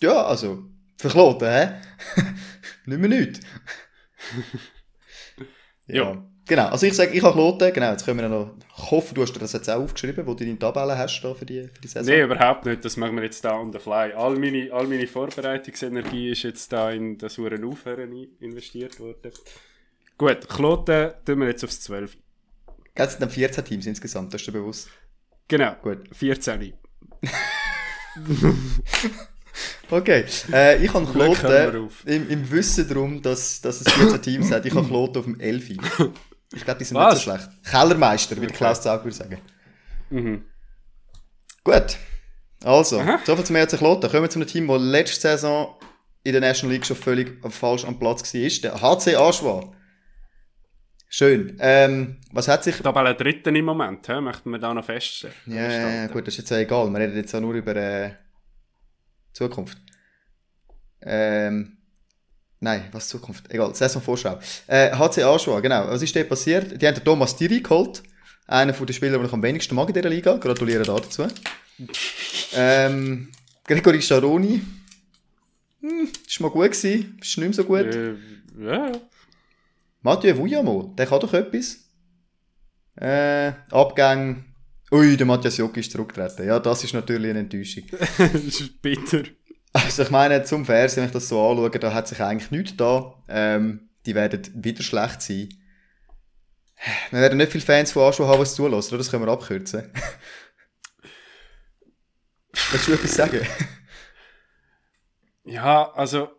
[0.00, 0.62] Ja, also,
[0.96, 1.80] für Kloten, hä?
[2.86, 3.40] Nicht mehr nichts.
[5.88, 6.12] ja.
[6.12, 6.24] Ja.
[6.46, 9.20] Genau, also ich sage, ich habe Kloten, genau, jetzt können wir noch, ich hoffe, du
[9.20, 11.80] hast dir das jetzt auch aufgeschrieben, wo du deine Tabelle hast da für die, für
[11.82, 12.10] die Saison.
[12.14, 12.82] Nee, überhaupt nicht.
[12.82, 14.14] Das machen wir jetzt da on the fly.
[14.14, 19.30] All meine, all meine Vorbereitungsenergie ist jetzt da in das Uhren Aufhören in- investiert worden.
[20.16, 22.16] Gut, Kloten tun wir jetzt aufs 12.
[22.94, 24.88] Es sind dann 14 Teams insgesamt, das ist dir bewusst.
[25.48, 25.98] Genau, Gut.
[26.16, 26.72] 14.
[29.90, 34.66] Okay, äh, ich habe Kloten im, im Wissen darum, dass, dass es 14 Teams hat,
[34.66, 35.70] ich habe Kloten auf dem 11.
[36.54, 37.14] Ich glaube, die sind Was?
[37.14, 37.48] nicht so schlecht.
[37.64, 38.46] Kellermeister, Okay.
[38.46, 39.38] Klaus Zaug würde sagen.
[40.10, 40.44] Mhm.
[41.64, 41.96] Gut.
[42.64, 43.20] Also, Aha.
[43.24, 44.10] soviel zum ERC Kloten.
[44.10, 45.76] Kommen wir zu einem Team, das letzte Saison
[46.24, 48.40] in der National League schon völlig falsch am Platz war.
[48.62, 49.72] Der HC Aschwa.
[51.10, 51.56] Schön.
[51.60, 52.76] Ähm, was hat sich...
[52.76, 54.20] Tabelle dritten im Moment, he?
[54.20, 55.34] möchten wir da noch feststellen.
[55.46, 56.90] Ja, ja, ja, gut, das ist jetzt ja egal.
[56.90, 58.10] Wir reden jetzt auch nur über äh,
[59.38, 59.78] Zukunft.
[61.00, 61.78] Ähm,
[62.60, 63.50] nein, was Zukunft?
[63.52, 64.38] Egal, Saisonvorschau.
[64.66, 65.86] Äh, HC Aschua, genau.
[65.86, 66.82] Was ist dort passiert?
[66.82, 68.02] Die haben den Thomas Thierry geholt.
[68.48, 70.36] Einer von den Spielern, den ich am wenigsten mag in dieser Liga.
[70.38, 71.26] Gratuliere da dazu.
[72.54, 73.28] ähm,
[73.64, 74.62] Gregory Scharoni.
[75.80, 77.16] Hm, ist mal gut gewesen.
[77.20, 77.94] Ist nicht mehr so gut.
[77.94, 78.14] Äh,
[78.58, 78.92] ja.
[80.02, 81.78] Mathieu Vujamo, der kann doch etwas.
[82.96, 84.47] Äh, Abgang.
[84.90, 86.46] Ui, der Matthias Jock ist zurückgetreten.
[86.46, 87.84] Ja, das ist natürlich eine Enttäuschung.
[88.18, 89.22] das ist bitter.
[89.72, 92.76] Also ich meine, zum Fernsehen, wenn ich das so anschaue, da hat sich eigentlich nichts
[92.76, 93.14] da.
[93.28, 95.50] Ähm, die werden wieder schlecht sein.
[97.10, 98.98] Wir werden nicht viele Fans von Anschau haben, was zulassen, oder?
[98.98, 99.92] Das können wir abkürzen.
[102.70, 103.40] Willst du etwas sagen?
[105.44, 106.30] Ja, also.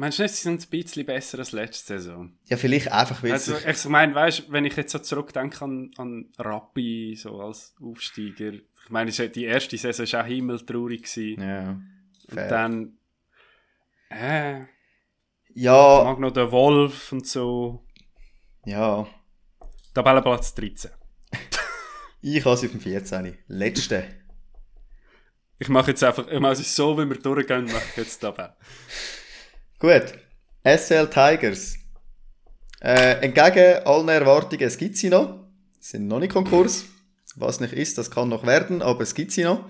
[0.00, 2.32] Meinst du nicht, sie sind ein bisschen besser als letzte Saison?
[2.46, 6.26] Ja, vielleicht einfach, weil Also, ich meine, weißt wenn ich jetzt so zurückdenke an, an
[6.38, 8.52] Rappi, so als Aufsteiger.
[8.52, 11.02] Ich meine, die erste Saison war auch himmeltraurig.
[11.02, 11.42] Gewesen.
[11.42, 11.70] Ja.
[11.70, 12.48] Und fair.
[12.48, 12.98] dann.
[14.08, 14.60] Äh,
[15.54, 17.84] Ja, mag noch der Wolf und so.
[18.64, 19.06] ja.
[19.94, 20.92] Tabellenplatz 13.
[22.22, 23.36] Ich habe sie auf dem 14.
[23.48, 24.04] Letzte.
[25.58, 28.54] Ich mache jetzt einfach, ich mache es so, wie wir durchgehen, mache ich jetzt Tabelle.
[29.78, 30.14] Gut.
[30.64, 31.76] SL Tigers.
[32.80, 35.46] Äh, entgegen allen Erwartungen, es gibt sie noch.
[35.80, 36.84] Sie sind noch nicht Konkurs.
[37.36, 39.68] Was nicht ist, das kann noch werden, aber es gibt sie noch.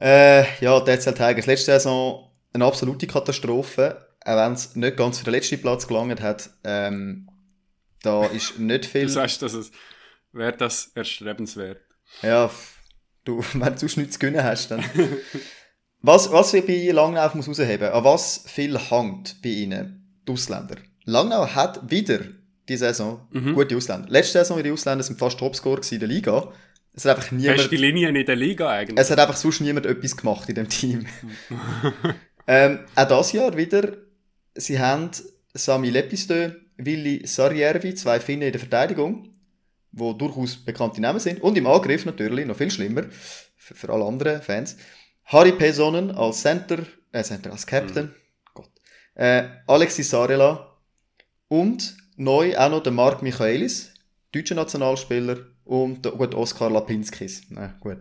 [0.00, 1.46] Äh, ja, die SL Tigers.
[1.46, 4.06] Letzte Saison eine absolute Katastrophe.
[4.24, 6.50] Auch wenn es nicht ganz für den letzten Platz gelangt hat.
[6.64, 7.28] Ähm,
[8.02, 9.02] da ist nicht viel.
[9.06, 9.72] Du sagst, dass es,
[10.32, 11.80] wäre das erstrebenswert.
[12.20, 12.50] Ja,
[13.24, 14.84] du, wenn du sonst nichts zu gewinnen hast, dann.
[16.02, 20.76] was, was ich bei Langnau muss herausheben, an was viel hängt bei ihnen, die Ausländer.
[21.04, 22.20] Langnau hat wieder
[22.68, 23.20] die Saison
[23.54, 24.08] gute Ausländer.
[24.08, 26.52] Letzte Saison ihre Ausländer sind fast Topscorer in der Liga.
[26.94, 28.98] Es hat einfach niemand, Beste Linien in der Liga eigentlich.
[28.98, 31.06] es hat einfach sonst niemand etwas gemacht in dem Team.
[32.46, 33.96] ähm, auch das Jahr wieder,
[34.54, 35.10] sie haben
[35.54, 39.32] Sami Lepistö, Willi Sarjärvi, zwei Finnen in der Verteidigung,
[39.92, 41.40] wo durchaus bekannte Namen sind.
[41.42, 43.04] Und im Angriff natürlich, noch viel schlimmer,
[43.56, 44.76] für, für alle anderen Fans.
[45.24, 48.14] Harry Pesonen als Center, äh, Center als Captain,
[48.54, 48.70] Gott.
[49.14, 50.76] Äh, Alexis Sarela
[51.48, 53.94] und neu auch noch der Marc Michaelis,
[54.32, 57.42] deutscher Nationalspieler, und der, gut, Oskar Lapinskis.
[57.50, 57.98] Na, gut.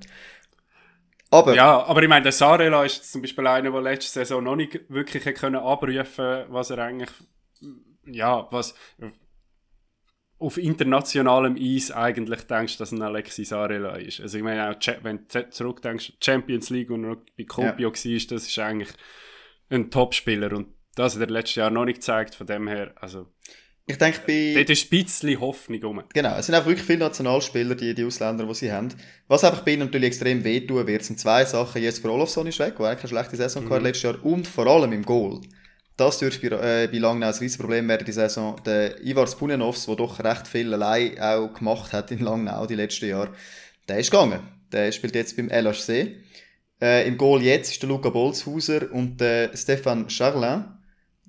[1.30, 4.56] Aber, Ja, aber ich meine, der Sarela ist zum Beispiel einer, der letzte Saison noch
[4.56, 7.10] nicht wirklich können abrufen was er eigentlich,
[8.06, 8.76] ja, was
[10.42, 14.20] auf internationalem Eis eigentlich denkst, dass ein Alexis Sarela ist.
[14.20, 18.48] Also ich meine, auch, wenn du zurückdenkst, Champions League und noch bei Kopio war, das
[18.48, 18.90] ist eigentlich
[19.70, 23.28] ein Topspieler und das hat er letztes Jahr noch nicht gezeigt, von dem her, also
[23.86, 24.54] ich denke bei...
[24.56, 26.04] dort ist ein bisschen Hoffnung rum.
[26.14, 28.90] Genau, es sind einfach wirklich viele Nationalspieler, die, die Ausländer, die sie haben.
[29.28, 31.82] Was einfach bei ihnen natürlich extrem wehtun wird, sind zwei Sachen.
[31.82, 34.24] Jesper Olofsson ist weg, der eigentlich eine schlechte Saison hat letztes Jahr.
[34.24, 35.42] Und vor allem im Goal.
[35.98, 38.60] Das dürfte bei, äh, bei Langnau ein riesiges Problem werden, die Saison.
[38.66, 43.10] Der Ivar Spunenovs, der doch recht viel allein auch gemacht hat in Langnau die letzten
[43.10, 43.34] Jahre,
[43.88, 44.40] der ist gegangen.
[44.72, 46.16] Der spielt jetzt beim LHC.
[46.82, 50.66] Äh, Im Goal jetzt ist der Luca Bolzhauser und der Stefan Charlin.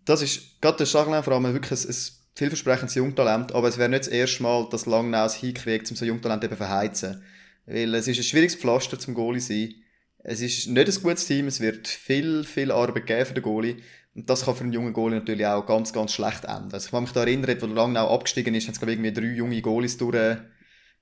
[0.04, 1.96] Das ist, gerade der Charlin vor allem wirklich ein, ein
[2.34, 6.04] vielversprechendes Jungtalent, aber es wäre nicht das erste Mal, dass Langnau es hinkriegt, um so
[6.04, 7.22] ein Jungtalent eben verheizen.
[7.66, 9.74] Weil es ist ein schwieriges Pflaster zum Goalie sein.
[10.24, 13.76] Es ist nicht ein gutes Team, es wird viel, viel Arbeit geben für den Goalie.
[14.14, 16.72] Und das kann für einen jungen Goalie natürlich auch ganz, ganz schlecht enden.
[16.72, 19.12] Also ich kann mich da erinnern, wo Langnau abgestiegen ist, haben es glaube ich irgendwie
[19.12, 20.36] drei junge Goalies durch,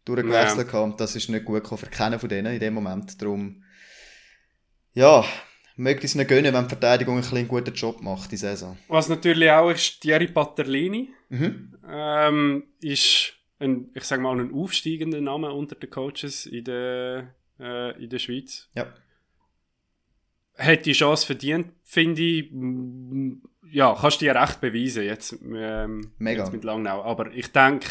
[0.04, 0.84] durchgewechselt gehabt.
[0.84, 3.20] Und das ist nicht gut für keinen von denen in dem Moment.
[3.20, 3.62] Darum,
[4.94, 5.24] ja,
[5.76, 8.78] möchte es nicht gönnen, wenn die Verteidigung ein einen guten Job macht, die Saison.
[8.88, 11.10] Was natürlich auch ist, Thierry Paterlini.
[11.28, 11.76] Mhm.
[11.88, 18.02] ähm, ist ein, ich sag mal, ein aufsteigender Name unter den Coaches in der, äh,
[18.02, 18.68] in der Schweiz.
[18.74, 18.92] Ja.
[20.60, 22.48] Hat die Chance verdient, finde ich.
[22.52, 23.42] Mm,
[23.72, 26.42] Ja, kannst du dir recht beweisen jetzt, ähm, Mega.
[26.42, 27.02] jetzt mit Langnau.
[27.04, 27.86] Aber ich denke,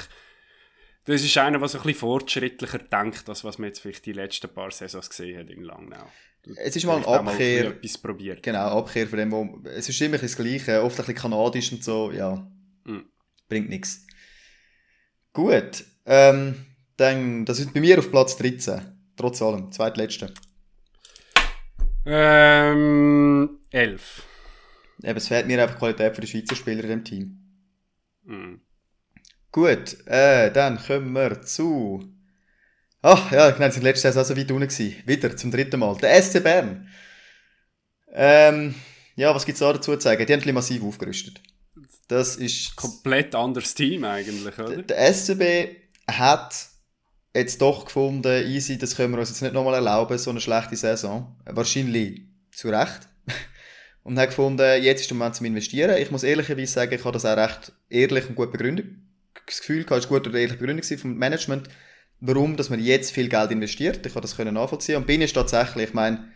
[1.05, 4.11] das ist einer, der so ein bisschen fortschrittlicher denkt, als was man jetzt vielleicht die
[4.11, 6.05] letzten paar Saisons gesehen hat in Langnau.
[6.57, 7.31] Es ist mal eine auch Abkehr.
[7.31, 8.43] ein bisschen etwas probiert.
[8.43, 11.71] Genau, Abkehr von dem, wo, es ist immer ein das Gleiche, oft ein bisschen kanadisch
[11.71, 12.45] und so, ja.
[12.85, 13.05] Mhm.
[13.47, 14.05] Bringt nichts.
[15.33, 16.55] Gut, ähm,
[16.97, 18.81] dann, das ist bei mir auf Platz 13,
[19.15, 20.33] trotz allem, zweitletzte.
[22.05, 24.23] Ähm, elf.
[25.03, 27.39] Eben, es fehlt mir einfach Qualität für die Schweizer Spieler in dem Team.
[28.23, 28.61] Mhm.
[29.51, 32.03] Gut, äh, dann kommen wir zu.
[33.01, 34.95] Ach ja, genau, sind letzte Saison so weit unten gewesen.
[35.05, 35.95] Wieder zum dritten Mal.
[35.97, 36.89] Der SC Bern.
[38.11, 38.75] Ähm,
[39.15, 40.25] ja, was gibt's da dazu zu sagen?
[40.25, 41.41] Die haben ein bisschen massiv aufgerüstet.
[42.07, 44.81] Das ist Komplett anderes Team eigentlich, oder?
[44.81, 45.75] Der SCB
[46.09, 46.68] hat
[47.39, 50.75] jetzt doch gefunden, easy, das können wir uns jetzt nicht nochmal erlauben, so eine schlechte
[50.75, 51.35] Saison.
[51.45, 53.07] Wahrscheinlich zu Recht.
[54.03, 55.97] Und habe gefunden, jetzt ist der Moment zum Investieren.
[56.01, 58.87] Ich muss ehrlicherweise sagen, ich habe das auch recht ehrlich und gut begründet.
[59.45, 61.67] Das Gefühl gehabt, es war gut oder ehrlich begründet vom Management,
[62.19, 64.05] warum dass man jetzt viel Geld investiert.
[64.05, 64.95] Ich habe das können nachvollziehen.
[64.95, 66.29] Und bin ich tatsächlich, ich meine,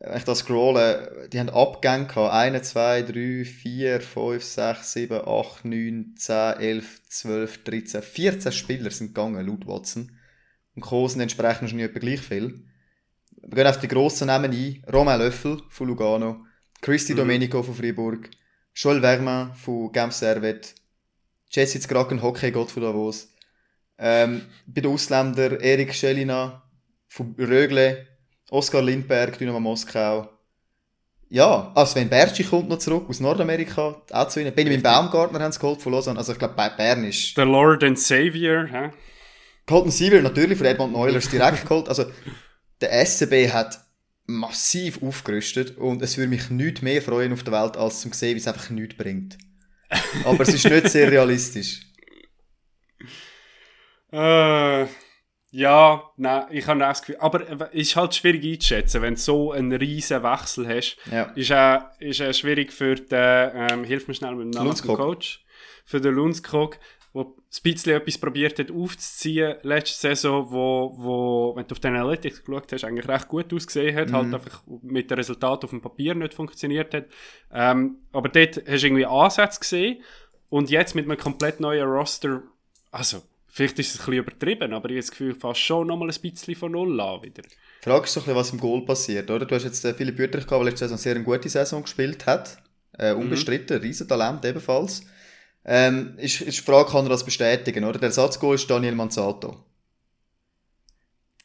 [0.00, 2.32] wenn ich das scrolle, die haben Abgänge gehabt.
[2.32, 8.90] 1, 2, 3, 4, 5, 6, 7, 8, 9, 10, 11, 12, 13, 14 Spieler
[8.90, 10.12] sind gegangen, laut Watson.
[10.80, 12.64] Und Kosen entsprechend schon nicht gleich viel.
[13.42, 14.82] Wir gehen auf die grossen Namen ein.
[14.90, 16.46] Romain Löffel von Lugano,
[16.80, 17.18] Christy mhm.
[17.18, 18.30] Domenico von Fribourg,
[18.74, 20.74] Joel Vermin von Genf Servet,
[21.50, 23.28] Jesse Zgraken, Hockey-Gott von Davos.
[23.98, 26.62] Ähm, bei den Ausländern Erik Schelina
[27.08, 28.06] von Rögle,
[28.48, 30.30] Oskar Lindberg, Dynamo Moskau.
[31.28, 34.54] Ja, ah, Sven Bertschi kommt noch zurück aus Nordamerika, auch zu ihnen.
[34.54, 36.18] Benjamin Baumgartner haben sie geholt von Lausanne.
[36.18, 37.36] Also ich glaube, Bern ist...
[37.36, 38.90] Der Lord and Savior, hä?
[39.70, 41.88] Colton Seaver natürlich von Edmund Neulers direkt geholt.
[41.88, 42.06] Also
[42.80, 43.78] der SCB hat
[44.26, 48.34] massiv aufgerüstet und es würde mich nicht mehr freuen auf der Welt, als zu sehen,
[48.34, 49.38] wie es einfach nichts bringt.
[50.24, 51.82] Aber es ist nicht sehr realistisch.
[54.12, 54.86] Äh...
[55.52, 57.16] Ja, nein, ich habe das Gefühl.
[57.18, 57.40] Aber
[57.72, 60.96] es ist halt schwierig einzuschätzen, wenn du so einen riesen Wechsel hast.
[61.10, 61.24] Ja.
[61.34, 65.44] Ist auch, ist auch schwierig für den, ähm, hilf mir schnell mit dem Namen Coach.
[65.84, 66.78] Für den Lundskog,
[67.14, 71.94] der ein bisschen etwas probiert hat aufzuziehen letzte Saison, wo, wo wenn du auf den
[71.94, 74.32] Analytics geschaut hast, eigentlich recht gut ausgesehen hat, halt mhm.
[74.32, 77.06] halt einfach mit dem Resultat auf dem Papier nicht funktioniert hat.
[77.52, 80.02] Ähm, aber dort hast du irgendwie Ansätze gesehen
[80.48, 82.42] und jetzt mit einem komplett neuen Roster,
[82.92, 86.08] also Vielleicht ist es ein bisschen übertrieben, aber ich habe das Gefühl, fast schon nochmal
[86.08, 87.42] ein bisschen von Null an wieder.
[87.42, 87.48] Die
[87.82, 89.44] Frage ist so ein bisschen, was im Goal passiert, oder?
[89.44, 92.26] Du hast jetzt äh, viele Büter gehabt, der letzte Saison sehr eine gute Saison gespielt
[92.26, 92.58] hat.
[92.96, 93.22] Äh, mhm.
[93.22, 93.82] unbestritten, mhm.
[93.82, 95.04] Riesentalent ebenfalls.
[95.64, 97.98] Ähm, ist, ist die Frage, kann er das bestätigen, oder?
[97.98, 99.56] Der Ersatzgoal ist Daniel Manzato.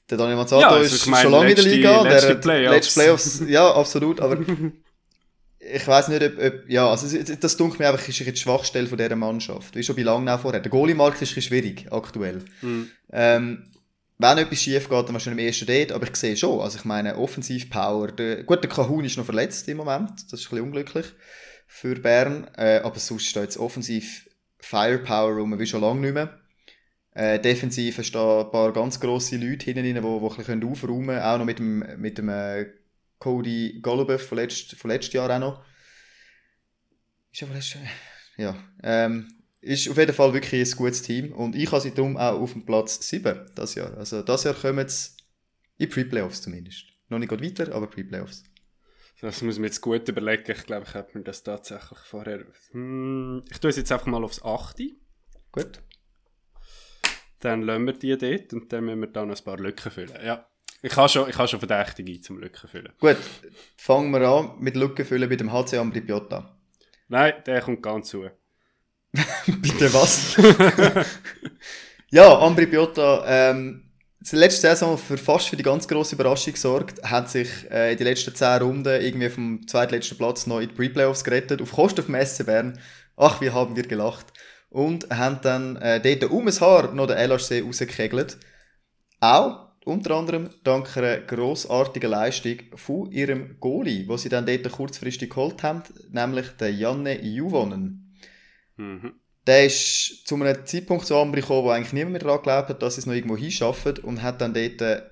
[0.10, 2.02] Der Daniel Manzato ja, also ist meine, schon lange in der Liga.
[2.04, 2.76] Letzte der, Playoffs.
[2.76, 3.42] Letzte Playoffs.
[3.48, 4.38] Ja, absolut, aber
[5.60, 8.98] ich weiß nicht, ob, ob, ja, also das dunkelt mir einfach, ist die Schwachstelle von
[8.98, 9.76] dieser Mannschaft.
[9.76, 10.62] Wie schon bei Langnau vorher.
[10.62, 12.46] Der Goalie-Markt ist ein schwierig, aktuell.
[12.62, 12.90] Mhm.
[13.12, 13.72] Ähm,
[14.18, 16.86] wenn etwas schief geht, dann wahrscheinlich im ersten Date, aber ich sehe schon, also ich
[16.86, 20.62] meine, Offensiv-Power, der, gut, der Kahun ist noch verletzt im Moment, das ist ein bisschen
[20.62, 21.06] unglücklich
[21.76, 26.40] für Bern, äh, aber sonst steht jetzt offensiv Firepower rum, wie schon lange nicht mehr.
[27.12, 31.08] Äh, defensiv da ein paar ganz grosse Leute hinten rein, die, die ein bisschen aufräumen
[31.08, 32.68] können, auch noch mit dem, mit dem äh,
[33.20, 35.66] Cody Golubev von, letzt, von letztes Jahr auch noch.
[37.34, 37.84] Ist ja von letztes Jahr.
[38.38, 38.56] Ja.
[38.84, 39.28] Ähm,
[39.62, 41.32] ist auf jeden Fall wirklich ein gutes Team.
[41.32, 43.96] Und ich habe sie darum auch auf dem Platz 7 das Jahr.
[43.98, 45.12] Also das Jahr kommen sie
[45.78, 46.86] in Pre-Playoffs zumindest.
[47.08, 48.44] Noch nicht weiter, aber Pre-Playoffs.
[49.22, 50.52] Das muss man jetzt gut überlegen.
[50.52, 52.46] Ich glaube, ich habe mir das tatsächlich vorher...
[52.72, 54.82] Hm, ich tue es jetzt einfach mal aufs 8.
[55.52, 55.82] Gut.
[57.40, 60.18] Dann lassen wir die dort und dann müssen wir dann ein paar Lücken füllen.
[60.24, 60.48] Ja.
[60.82, 62.94] Ich habe schon, ich habe schon Verdächtige zum Lücken füllen.
[63.00, 63.18] Gut,
[63.78, 66.58] fangen wir an mit Lücken füllen bei dem HC Ambri Piotta.
[67.08, 68.30] Nein, der kommt ganz zu.
[69.48, 70.36] Bitte was?
[72.12, 73.85] ja, Ambri Piotta, ähm,
[74.32, 77.98] die letzte Saison für fast für die ganz grosse Überraschung gesorgt, hat sich äh, in
[77.98, 82.04] den letzten 10 Runden irgendwie vom zweitletzten Platz noch in die Pre-Playoffs gerettet, auf Kosten
[82.04, 82.80] vom SC Bern.
[83.18, 84.26] Ach, wie haben wir gelacht.
[84.70, 88.38] Und haben dann äh, dort um ein Haar noch den LHC rausgekegelt.
[89.20, 95.30] Auch unter anderem dank einer grossartigen Leistung von ihrem Goalie, wo sie dann dort kurzfristig
[95.30, 98.18] geholt haben, nämlich den Janne Juvonen.
[98.78, 99.14] Mhm.
[99.48, 102.82] Der ist zu einem Zeitpunkt zu Ambri gekommen, wo eigentlich niemand mehr daran geglaubt hat,
[102.82, 105.04] dass sie es noch irgendwo hinschaffen und hat dann dort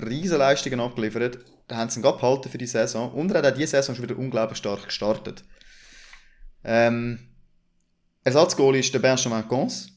[0.00, 1.38] riesige Leistungen abgeliefert.
[1.66, 4.04] Da haben sie ihn abgehalten für die Saison und er hat auch diese Saison schon
[4.04, 5.44] wieder unglaublich stark gestartet.
[6.62, 7.18] Ähm,
[8.24, 9.92] Ersatzgoalie ist der Benjamin Cons.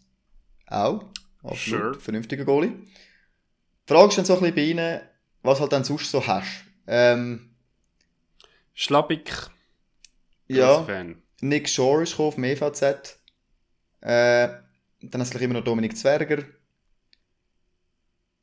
[0.67, 1.03] Auch.
[1.43, 1.93] Absolut.
[1.93, 1.99] Sure.
[1.99, 2.69] Vernünftiger Goalie.
[2.69, 5.01] Die Frage ist dann so ein bisschen bei ihnen,
[5.41, 6.63] was halt dann sonst so hast.
[6.87, 7.53] Ähm,
[8.73, 9.31] Schlappig.
[10.47, 10.83] Ja.
[10.83, 11.21] Fan.
[11.41, 13.19] Nick Shore ist auf dem EVZ.
[14.03, 14.49] Äh,
[15.01, 16.43] dann hast du immer noch Dominik Zwerger.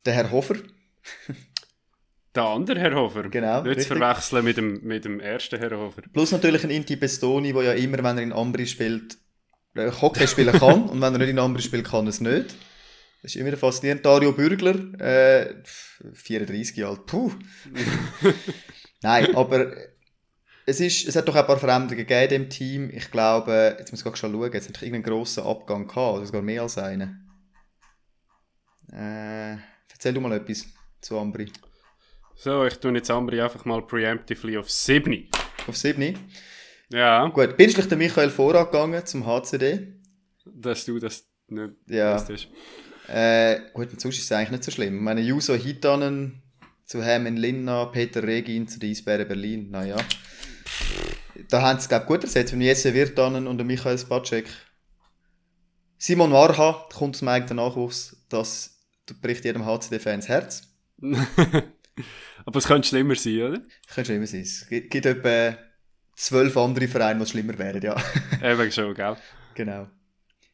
[0.06, 0.56] Der Herr Hofer.
[2.34, 3.28] Der andere Herr Hofer.
[3.28, 3.62] Genau.
[3.62, 6.02] Nicht zu verwechseln mit dem, mit dem ersten Herr Hofer.
[6.12, 9.18] Plus natürlich ein Inti Bestoni, der ja immer, wenn er in Ambri spielt,
[9.74, 10.84] äh, Hockey spielen kann.
[10.88, 12.54] und wenn er nicht in Ambri spielt, kann er es nicht.
[13.22, 14.06] Das ist immer faszinierend.
[14.06, 15.54] Dario Bürgler, äh,
[16.14, 17.32] 34 Jahre alt, puh.
[19.02, 19.72] Nein, aber
[20.70, 22.90] es, ist, es hat doch ein paar Veränderungen gegeben im Team.
[22.90, 26.26] Ich glaube, jetzt muss ich schon schauen, jetzt hat es irgendeinen grossen Abgang gehabt, oder
[26.26, 27.28] sogar mehr als einen.
[28.92, 29.56] Äh,
[29.92, 30.66] erzähl du mal etwas
[31.00, 31.50] zu Ambri.
[32.36, 35.28] So, ich tue jetzt Ambri einfach mal preemptively auf 7.
[35.66, 36.18] Auf 7?
[36.90, 37.26] Ja.
[37.28, 39.94] Gut, bin ich der Michael vorangegangen zum HCD?
[40.44, 42.14] Dass du das nicht ja.
[42.14, 42.48] Wusstest.
[43.08, 44.96] Äh, gut, und sonst ist es eigentlich nicht so schlimm.
[44.96, 46.42] Ich meine, Juso Hitanen
[46.84, 49.96] zu Hermann Linna, Peter Regin zu den Eisbären Berlin, naja.
[51.50, 54.48] Da haben sie, glaube ich, gut ersetzt, mit Jesse Wirtanen und Michael Spacek.
[55.98, 58.78] Simon Warha kommt aus dem eigenen Nachwuchs, das
[59.20, 60.62] bricht jedem HCD-Fans Herz.
[62.46, 63.60] Aber es könnte schlimmer sein, oder?
[63.86, 64.40] Es könnte schlimmer sein.
[64.40, 65.58] Es gibt, gibt etwa
[66.14, 67.96] zwölf andere Vereine, die schlimmer wären, ja.
[68.42, 69.16] Eben schon, gell?
[69.54, 69.88] Genau.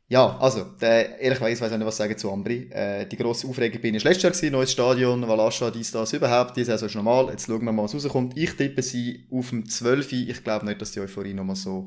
[0.09, 2.69] Ja, also, der, ehrlich weiß ich nicht, was sagen zu Ambri.
[2.71, 6.57] Äh, die grosse Aufregung bin ich letztes Jahr gewesen, neues Stadion, Valascha, dies, das, überhaupt.
[6.57, 7.29] Die Saison ist normal.
[7.31, 8.37] Jetzt schauen wir mal, was rauskommt.
[8.37, 10.13] Ich tippe sie auf dem 12.
[10.13, 11.87] Ich glaube nicht, dass die Euphorie nochmal so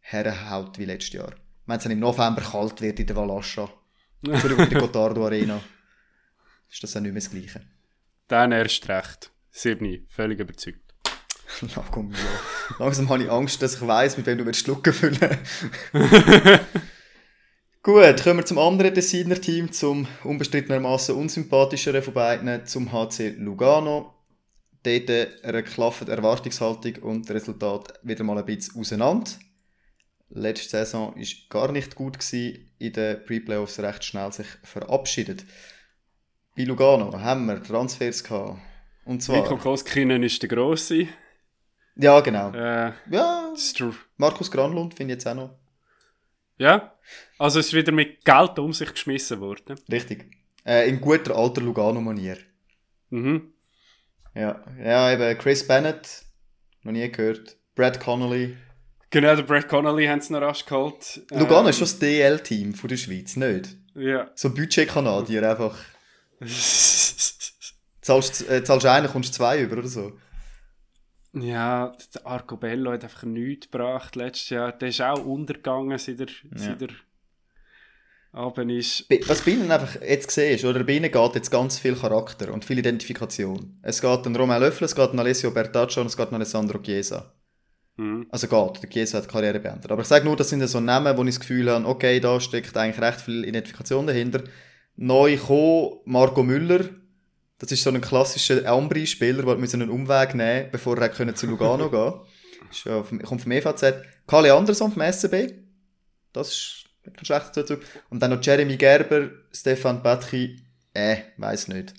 [0.00, 1.34] herhaut wie letztes Jahr.
[1.66, 3.68] Wenn es dann im November kalt wird in der Valascha.
[4.22, 5.60] Entschuldigung, in der Gotardo Arena.
[6.70, 7.60] Ist das dann nicht mehr das Gleiche.
[8.28, 9.30] Dann erst recht.
[9.50, 10.80] Siebni, völlig überzeugt.
[12.78, 15.18] Langsam habe ich Angst, dass ich weiss, mit wem du schlucken füllen
[17.84, 24.14] Gut, kommen wir zum anderen Designer-Team, zum unbestrittenermaßen unsympathischeren von beiden, zum HC Lugano.
[24.84, 25.10] Dort
[25.42, 29.32] eine klaffende Erwartungshaltung und das Resultat wieder mal ein bisschen auseinander.
[30.30, 35.44] Letzte Saison war gar nicht gut, gewesen, in den Pre-Playoffs recht schnell sich verabschiedet.
[36.56, 38.60] Bei Lugano haben wir Transfers gehabt.
[39.06, 39.40] Und zwar...
[39.40, 41.08] Mikko Koskinen ist der Grosse.
[41.96, 42.52] Ja, genau.
[42.52, 43.52] Äh, ja.
[44.18, 45.61] Markus Granlund finde ich jetzt auch noch.
[46.62, 46.92] Ja,
[47.38, 49.80] also es ist wieder mit Geld um sich geschmissen worden.
[49.90, 50.26] Richtig.
[50.64, 52.36] Äh, in guter alter Lugano-Manier.
[53.10, 53.52] Mhm.
[54.32, 54.62] Ja.
[54.80, 56.24] ja, eben Chris Bennett,
[56.84, 57.56] noch nie gehört.
[57.74, 58.56] Brad Connolly.
[59.10, 61.22] Genau, der Brad Connolly haben sie noch rasch geholt.
[61.30, 63.76] Lugano Ähm, ist schon das DL-Team von der Schweiz, nicht?
[63.96, 64.30] Ja.
[64.36, 65.76] So Budget-Kanadier einfach.
[68.02, 70.12] Zahlst, äh, zahlst einen, kommst zwei über oder so.
[71.34, 74.72] Ja, der Arcobello hat einfach nichts gebracht letztes Jahr.
[74.72, 76.88] Der ist auch untergegangen, seit er, seit er
[78.32, 79.06] Abend ist.
[79.26, 82.64] Was bei ihnen einfach jetzt siehst, oder bei ihnen geht jetzt ganz viel Charakter und
[82.64, 83.78] viel Identifikation.
[83.82, 86.78] Es geht an Romain Löffel, es geht an Alessio Bertaccio und es geht an Alessandro
[86.78, 87.34] Chiesa.
[87.96, 88.26] Mhm.
[88.30, 89.90] Also geht, der Chiesa hat die Karriere beendet.
[89.90, 92.40] Aber ich sage nur, das sind so Namen, wo ich das Gefühl habe, okay, da
[92.40, 94.44] steckt eigentlich recht viel Identifikation dahinter.
[94.96, 96.86] Neu gekommen, Marco Müller.
[97.62, 101.88] Das ist so ein klassischer Ambri-Spieler, der einen Umweg nehmen bevor er können zu Lugano
[101.90, 102.14] gehen
[102.70, 103.94] ist ja Kommt vom EVZ.
[104.26, 105.52] Kalle Anderson vom SCB.
[106.32, 107.80] Das ist kein schlechter Zuzug.
[108.10, 110.60] Und dann noch Jeremy Gerber, Stefan Petri.
[110.92, 111.94] Äh, weiß nicht.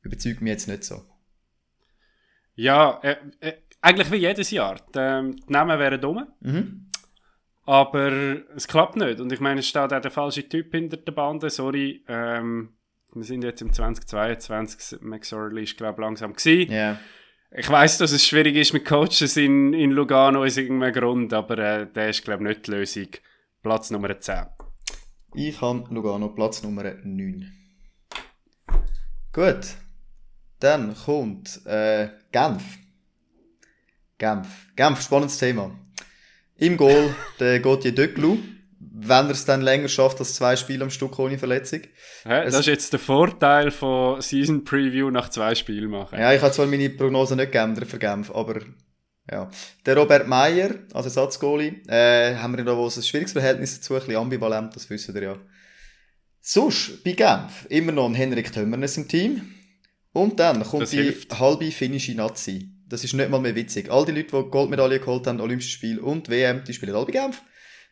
[0.00, 1.02] Überzeugt mich jetzt nicht so.
[2.54, 4.76] Ja, äh, äh, eigentlich wie jedes Jahr.
[4.94, 6.88] Die, ähm, die Namen wären dumm, Mhm.
[7.66, 8.10] aber
[8.56, 9.20] es klappt nicht.
[9.20, 11.50] Und ich meine, es steht auch der falsche Typ hinter der Bande.
[11.50, 12.70] Sorry, ähm,
[13.14, 15.00] wir sind jetzt im 2022.
[15.02, 16.72] Max Orley ist, glaube ich, langsam gewesen.
[16.72, 16.98] Ja.
[17.56, 21.58] Ich weiß, dass es schwierig ist mit Coaches in, in Lugano aus irgendeinem Grund, aber
[21.58, 23.08] äh, der ist, glaube ich, nicht die Lösung.
[23.62, 24.46] Platz Nummer 10.
[25.34, 27.52] Ich habe Lugano Platz Nummer 9.
[29.32, 29.66] Gut.
[30.60, 32.62] Dann kommt äh, Genf.
[34.18, 34.48] Genf.
[34.76, 35.70] Genf, spannendes Thema.
[36.56, 38.38] Im Goal der Gauthier Döcklu,
[39.08, 41.80] wenn er es dann länger schafft als zwei Spiele am Stück ohne Verletzung.
[42.24, 42.42] Hä?
[42.44, 46.18] Es- Das ist jetzt der Vorteil von Season Preview nach zwei Spielen machen.
[46.18, 48.60] Ja, ich habe zwar meine Prognose nicht geändert für Genf, aber
[49.30, 49.48] ja.
[49.86, 54.00] Der Robert Meyer, als Ersatzgoalie, äh, haben wir da wo ein schwieriges Verhältnis dazu, ein
[54.00, 55.36] bisschen ambivalent, das wissen wir ja.
[56.40, 59.42] Sonst, bei Genf, immer noch ein Henrik Tömmernes im Team.
[60.12, 61.38] Und dann kommt Das die hilft.
[61.40, 62.70] halbe finnische Nazi.
[62.86, 63.90] Das ist nicht mal mehr witzig.
[63.90, 67.12] All die Leute, die Goldmedaille geholt haben, Olympische Spiele und WM, die spielen alle bei
[67.12, 67.42] Genf.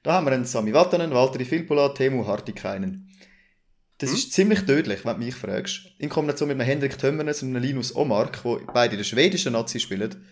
[0.03, 3.09] Da haben wir einen Sami Vatanen, Valtteri Filppula, Temu Hartikainen.
[3.99, 4.17] Das Hm?
[4.17, 5.87] ist ziemlich tödlich, wenn du mich fragst.
[5.99, 9.53] In Kombination mit einem Hendrik Tömmernes und einem Linus Omark, die beide in der schwedischen
[9.53, 10.25] Nazi spielen.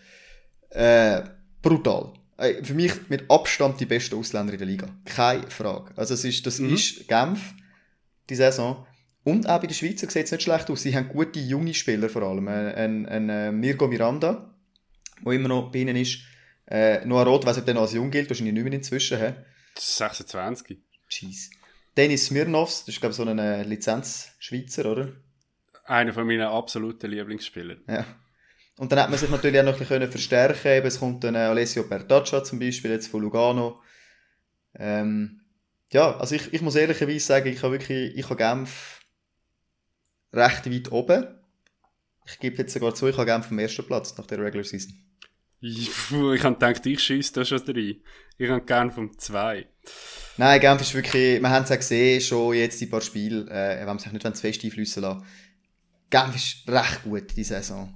[0.71, 1.23] Äh,
[1.63, 2.13] brutal.
[2.37, 4.89] Äh, für mich mit Abstand die besten Ausländer in der Liga.
[5.05, 5.93] Keine Frage.
[5.97, 6.75] Also es ist, das Mhm.
[6.75, 7.55] ist Genf,
[8.29, 8.87] die Saison.
[9.23, 10.83] Und auch bei den Schweizer sieht es nicht schlecht aus.
[10.83, 12.49] Sie haben gute junge Spieler vor allem.
[12.49, 14.53] Ein, ein, ein äh, Mirko Miranda,
[15.25, 16.21] der immer noch bei ihnen ist.
[16.67, 19.19] Äh, Noah Roth, weiss nicht, ob der noch als jung gilt, wahrscheinlich nicht mehr inzwischen.
[19.19, 19.33] He?
[19.81, 20.77] Das ist 26.
[21.09, 21.51] Jeez.
[21.97, 25.09] Dennis Smirnovs, das ist glaube ich so ein äh, Lizenz-Schweizer, oder?
[25.85, 27.77] Einer von meinen absoluten Lieblingsspieler.
[27.89, 28.05] Ja.
[28.77, 31.25] Und dann hat man sich natürlich auch noch ein bisschen können verstärken Eben, Es kommt
[31.25, 33.81] dann äh, Alessio Bertaccia zum Beispiel, jetzt von Lugano.
[34.75, 35.41] Ähm,
[35.91, 39.01] ja, also ich, ich muss ehrlicherweise sagen, ich habe wirklich, ich habe Genf
[40.35, 41.27] recht weit oben.
[42.27, 45.10] Ich gebe jetzt sogar zu, ich habe Genf am ersten Platz nach der Regular Season.
[45.61, 47.97] Ich, ich habe gedacht, ich schieße da schon rein.
[48.39, 49.67] Ich habe gern vom 2.
[50.39, 53.81] Nein, Genf ist wirklich, wir haben es auch gesehen, schon jetzt die paar Spiele, äh,
[53.81, 55.25] wenn man sich nicht zu fest einflüssen lassen.
[56.09, 57.95] Genf ist recht gut, die Saison.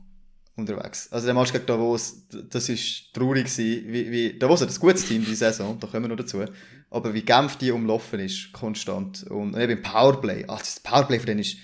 [0.56, 1.10] unterwegs.
[1.10, 5.06] Also der Match gegen Davos, das ist traurig gewesen, wie, wie, Davos hat ein gutes
[5.06, 6.44] Team diese Saison, da kommen wir noch dazu,
[6.90, 9.24] aber wie Genf die umlaufen ist, konstant.
[9.24, 11.56] Und eben im Powerplay, ach, das Powerplay von denen ist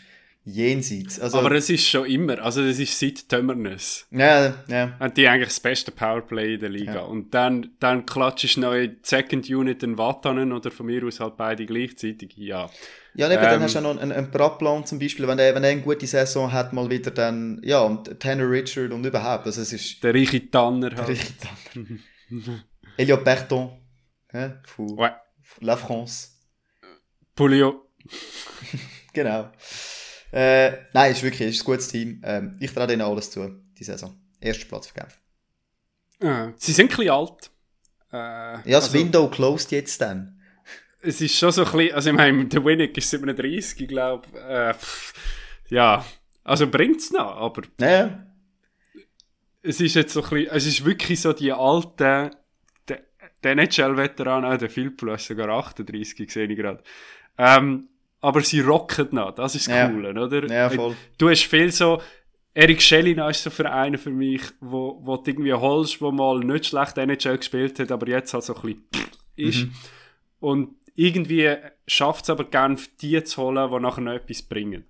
[0.45, 1.21] jenseits.
[1.21, 4.07] Also, Aber es ist schon immer, also das ist seit Tömmernes.
[4.11, 6.95] ja, ja, Haben die eigentlich das beste Powerplay in der Liga.
[6.95, 7.01] Ja.
[7.03, 11.21] Und dann, dann klatschst du noch in Second Unit den Watanen oder von mir aus
[11.21, 12.33] halt beide gleichzeitig.
[12.37, 12.71] Ja.
[13.15, 13.63] Ja, und eben, dann Ähm.
[13.63, 16.07] hast du auch noch einen, einen Bratplan zum Beispiel, wenn er, wenn er eine gute
[16.07, 20.15] Saison hat, mal wieder dann, ja, und Tanner Richard und überhaupt, also es ist Der
[20.15, 21.09] reiche Tanner halt.
[21.09, 21.35] richtig
[21.75, 22.01] dann.
[22.97, 23.71] Elliot Berton,
[24.33, 25.11] ja, von Ouais.
[25.61, 26.29] La France,
[27.35, 27.85] Pulio.
[29.13, 29.51] genau.
[30.33, 32.21] Äh, nein, es ist wirklich, ist ein gutes Team.
[32.25, 34.17] Ähm, ich traue denen alles zu, die Saison.
[34.41, 35.21] Erster Platz für Genf.
[36.21, 37.51] Äh, sie sind ein bisschen alt.
[38.13, 40.41] Äh, Ja, das also, Window closed jetzt dann.
[41.03, 44.29] es ist schon so ein bisschen, also ich meine, der Winnick ist 37, ich glaube.
[44.39, 44.75] Äh,
[45.75, 46.05] ja,
[46.45, 48.27] also bringt es noch, aber Ja,
[49.63, 51.97] es ist jetzt so ein bisschen, es ist wirklich so die alten,
[52.89, 53.01] der,
[53.43, 56.83] der NHL-Veteran, auch der Philpool ist sogar 38, sehe ich gerade.
[57.39, 57.89] Ähm,
[58.21, 59.89] aber sie rocken noch, das ist das Ja.
[59.89, 60.47] Coole, oder?
[60.49, 60.97] ja, voll.
[61.19, 62.01] Du hast viel so,
[62.53, 66.41] Erik Schelina ist so für einen für mich, wo, wo du irgendwie holst, wo mal
[66.41, 68.85] nicht schlecht NHL gespielt hat, aber jetzt halt so ein bisschen
[69.37, 69.65] ist.
[69.65, 69.73] Mhm.
[70.41, 71.57] Und irgendwie
[71.87, 74.85] schafft es aber gerne, die zu holen, die nachher noch etwas bringen.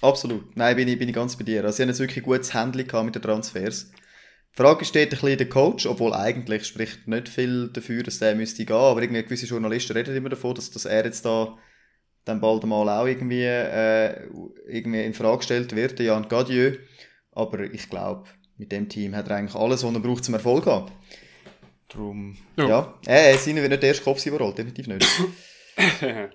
[0.00, 0.56] Absolut.
[0.56, 1.64] Nein, bin ich, bin ich ganz bei dir.
[1.64, 3.90] Also, sie haben jetzt wirklich ein gutes Handling mit den Transfers.
[3.90, 8.34] Die Frage steht ein bisschen der Coach, obwohl eigentlich spricht nicht viel dafür, dass der
[8.34, 11.58] müsste gehen, aber irgendwie gewisse Journalisten reden immer davon, dass, dass er jetzt da
[12.26, 14.28] dann bald mal auch irgendwie, äh,
[14.66, 16.76] irgendwie in Frage gestellt wird, der Jan Gadieu.
[17.32, 18.24] Aber ich glaube,
[18.58, 20.90] mit dem Team hat er eigentlich alles, was er braucht zum Erfolg haben.
[21.88, 22.68] Darum, Ja.
[22.68, 22.94] ja.
[23.06, 25.06] Äh, es sind wir nicht der erste Kopf, der rollt, definitiv nicht.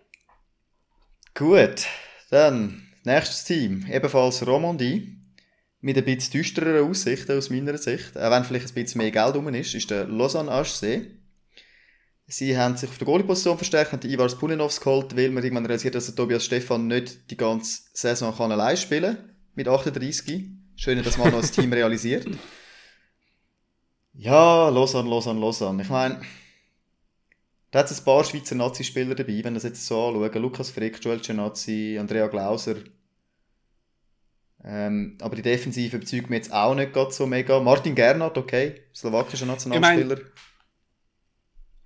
[1.34, 1.86] Gut,
[2.30, 5.18] dann nächstes Team, ebenfalls Romandie.
[5.84, 9.36] Mit ein bisschen düstereren Aussichten aus meiner Sicht, auch wenn vielleicht ein bisschen mehr Geld
[9.36, 11.21] rum ist, ist der Lausanne HC.
[12.32, 15.66] Sie haben sich auf der Goalie-Position verstärkt, haben den Ivar Spunenovs geholt, weil man irgendwann
[15.66, 19.18] realisiert, dass der Tobias Stefan nicht die ganze Saison kann allein spielen
[19.54, 20.48] mit 38.
[20.78, 22.26] Schön, dass man noch das Team realisiert.
[24.14, 25.84] Ja, Lausanne, Lausanne, Lausanne.
[25.84, 26.22] Ich meine,
[27.72, 30.42] da hat es ein paar Schweizer Nazi-Spieler dabei, wenn das jetzt so anschauen.
[30.42, 32.76] Lukas Frick, Joel Cenazzi, Andrea Glauser.
[34.64, 37.60] Ähm, aber die Defensive überzeugt mich jetzt auch nicht gerade so mega.
[37.60, 40.18] Martin Gernot, okay, slowakischer Nationalspieler.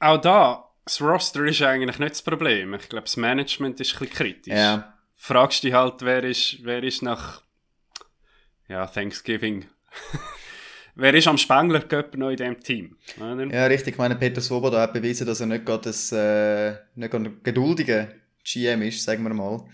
[0.05, 2.75] Auch da, das Roster ist eigentlich nicht das Problem.
[2.75, 4.53] Ich glaube, das Management ist ein bisschen kritisch.
[4.53, 7.41] ja, Fragst dich halt, wer ist, wer ist nach
[8.67, 9.65] ja, Thanksgiving,
[10.95, 12.97] wer ist am Spengler Cup noch in dem Team?
[13.17, 13.45] Oder?
[13.47, 13.95] ja, richtig.
[13.95, 17.39] Ich meine, Peter Svoboda hat bewiesen, dass er nicht gerade das, äh, nicht gerade ein
[17.41, 18.09] geduldiger
[18.43, 19.65] GM ist, sagen wir mal.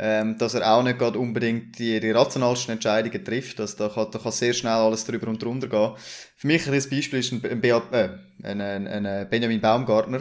[0.00, 3.58] Ähm, dass er auch nicht gerade unbedingt die, die rationalsten Entscheidungen trifft.
[3.58, 5.94] Also da, kann, da kann sehr schnell alles drüber und drunter gehen.
[6.36, 8.08] Für mich ein Beispiel ist ein, äh,
[8.44, 10.20] ein, ein, ein Benjamin Baumgartner,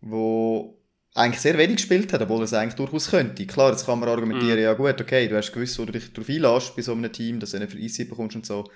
[0.00, 0.78] wo
[1.14, 3.44] eigentlich sehr wenig gespielt hat, obwohl er es eigentlich durchaus könnte.
[3.44, 6.28] Klar, jetzt kann man argumentieren, ja gut, okay, du hast gewusst, wo du dich darauf
[6.28, 8.70] einlässt bei so einem Team, dass du nicht für Easy bekommst und so.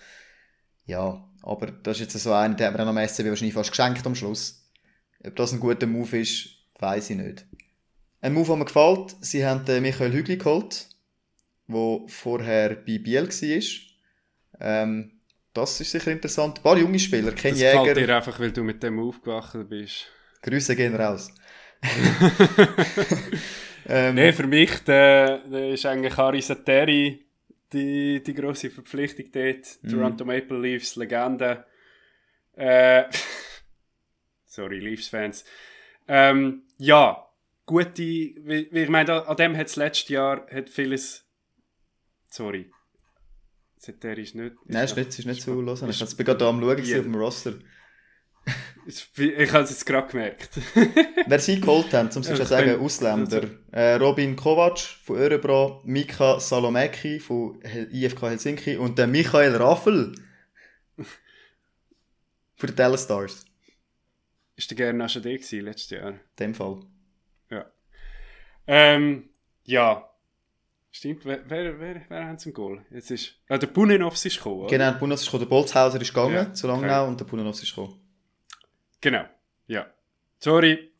[0.84, 3.70] Ja, aber das ist jetzt so einer, der hat mir dann am SCB wahrscheinlich fast
[3.70, 4.68] geschenkt am Schluss.
[5.24, 6.48] Ob das ein guter Move ist,
[6.80, 7.46] weiß ich nicht.
[8.22, 10.86] Ein Move, der mir gefällt, sie haben Michael Hügli geholt,
[11.66, 13.62] der vorher bei Biel war.
[14.60, 15.20] Ähm,
[15.52, 16.58] das ist sicher interessant.
[16.58, 20.06] Ein paar junge Spieler, Ken Das Jäger, dir einfach, weil du mit dem aufgewacht bist.
[20.40, 21.34] Grüße gehen raus.
[23.88, 27.26] ähm, Nee, für mich der, der ist eigentlich Harry Sateri
[27.72, 29.66] die, die grosse Verpflichtung dort.
[29.82, 29.88] Mhm.
[29.88, 31.64] Toronto Maple Leafs, Legende.
[32.54, 33.04] Äh,
[34.46, 35.44] sorry, Leafs-Fans.
[36.06, 37.26] Ähm, ja,
[37.66, 41.24] gute, wie, wie ich meine, an dem hat es letztes Jahr hat vieles.
[42.30, 42.70] Sorry.
[43.78, 44.54] Sateri ist nicht.
[44.66, 45.82] Nein, ist nicht, ist nicht so los.
[45.82, 47.54] ist- Ich bin gerade da am Schauen auf dem Roster.
[48.86, 50.50] ist- Ich habe es jetzt gerade gemerkt.
[51.26, 53.50] Wer sie geholt haben, zum ich sagen, Ausländer.
[53.72, 60.14] Äh, Robin Kovac von Örebro, Mika Salomeki von IFK Helsinki und der Michael Raffel
[62.56, 63.44] von den Dallas Stars.
[64.56, 66.10] Ist der gerne auch schon der letztes Jahr?
[66.10, 66.80] In dem Fall.
[68.66, 69.28] Ähm,
[69.64, 70.08] ja.
[70.90, 72.84] Stimmt, wer, wer, wer, wer hat zum Goal?
[72.90, 74.68] Jetzt ist, äh, der Bunenovs ist gekommen, oder?
[74.68, 75.44] Genau, der Bunas ist gekommen.
[75.44, 77.98] Der Bolzhauser ist gegangen Ja, zu Langnau und der Bunenovs ist gekommen.
[79.00, 79.24] Genau,
[79.66, 79.86] ja.
[80.38, 80.92] Sorry,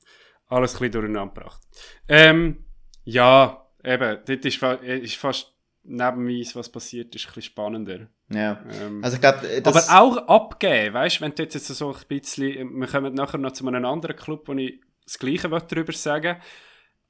[0.48, 1.60] alles ein bisschen durcheinander gebracht.
[2.08, 2.64] Ähm,
[3.04, 5.52] ja, eben, dort ist, fa ist fast
[5.84, 8.08] nebenweise, was passiert, ist ein bisschen spannender.
[8.30, 8.64] Ja.
[8.80, 9.88] Ähm, Also ich glaube, das...
[9.88, 13.52] aber auch abgeben, weißt du, wenn du jetzt so ein bisschen, wir kommen nachher noch
[13.52, 16.40] zu einem anderen Club, wo ich das Gleiche will darüber sagen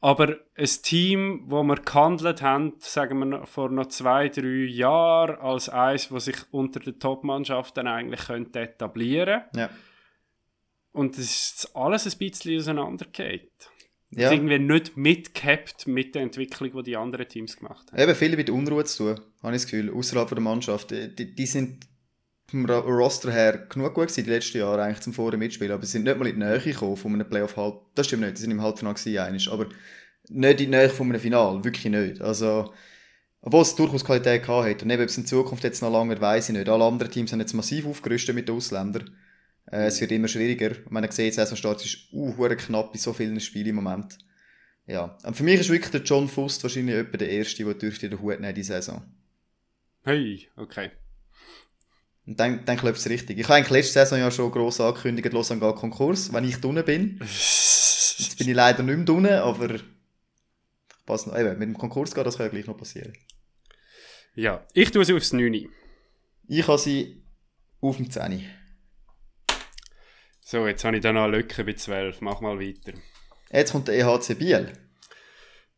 [0.05, 5.36] Aber ein Team, wo wir gehandelt haben, sagen wir noch, vor noch zwei, drei Jahren,
[5.36, 9.70] als eins, das sich unter den Top-Mannschaften eigentlich könnte etablieren Ja.
[10.90, 13.53] Und es ist alles ein bisschen auseinandergeht.
[14.11, 14.24] Ja.
[14.24, 14.32] Ja.
[14.32, 17.98] irgendwie nicht mitgehabt mit der Entwicklung, die die anderen Teams gemacht haben.
[17.98, 20.90] Eben viel mit Unruhe zu tun, habe ich das Gefühl, außerhalb der Mannschaft.
[20.90, 21.86] Die, die sind
[22.53, 25.92] vom Roster her genug gut gewesen, die letzten Jahre eigentlich zum Vorher mitspielen, aber sie
[25.92, 27.80] sind nicht mal in die Nähe gekommen von einem Playoff-Halb.
[27.94, 29.66] Das stimmt nicht, die sind im Halbfinale gewesen, einig, aber
[30.28, 32.20] nicht in die Nähe von einem Final, wirklich nicht.
[32.20, 32.72] Also,
[33.40, 34.82] obwohl es durchaus Qualität gehabt hat.
[34.82, 36.68] Und eben, ob es in Zukunft jetzt noch lange weiss ich nicht.
[36.68, 39.11] Alle anderen Teams haben jetzt massiv aufgerüstet mit den Ausländern.
[39.70, 40.76] Äh, es wird immer schwieriger.
[40.90, 44.18] Man sieht, Saisonstart ist uh, knapp in so vielen Spielen im Moment.
[44.86, 45.16] Ja.
[45.24, 48.20] Und für mich ist wirklich der John Fust wahrscheinlich etwa der Erste, der dürfte den
[48.20, 49.03] Hut nehmen, die Saison.
[50.05, 50.90] Hey, okay.
[52.26, 53.38] Und dann, dann klappt es richtig.
[53.38, 56.84] Ich habe eigentlich letzte Saison ja schon gross angekündigt, Lausanne geht Konkurs, wenn ich drinnen
[56.84, 57.18] bin.
[57.20, 59.80] Jetzt bin ich leider nicht mehr drinnen, aber
[61.04, 63.12] passe noch, eben, mit dem Konkurs gehen, das kann ja gleich noch passieren.
[64.34, 65.68] Ja, ich tue sie aufs 9.
[66.48, 67.22] Ich habe sie
[67.80, 68.44] auf dem 10.
[70.40, 72.20] So, jetzt habe ich da noch eine Lücke bei 12.
[72.20, 72.92] Mach mal weiter.
[73.50, 74.72] Jetzt kommt der EHC Biel.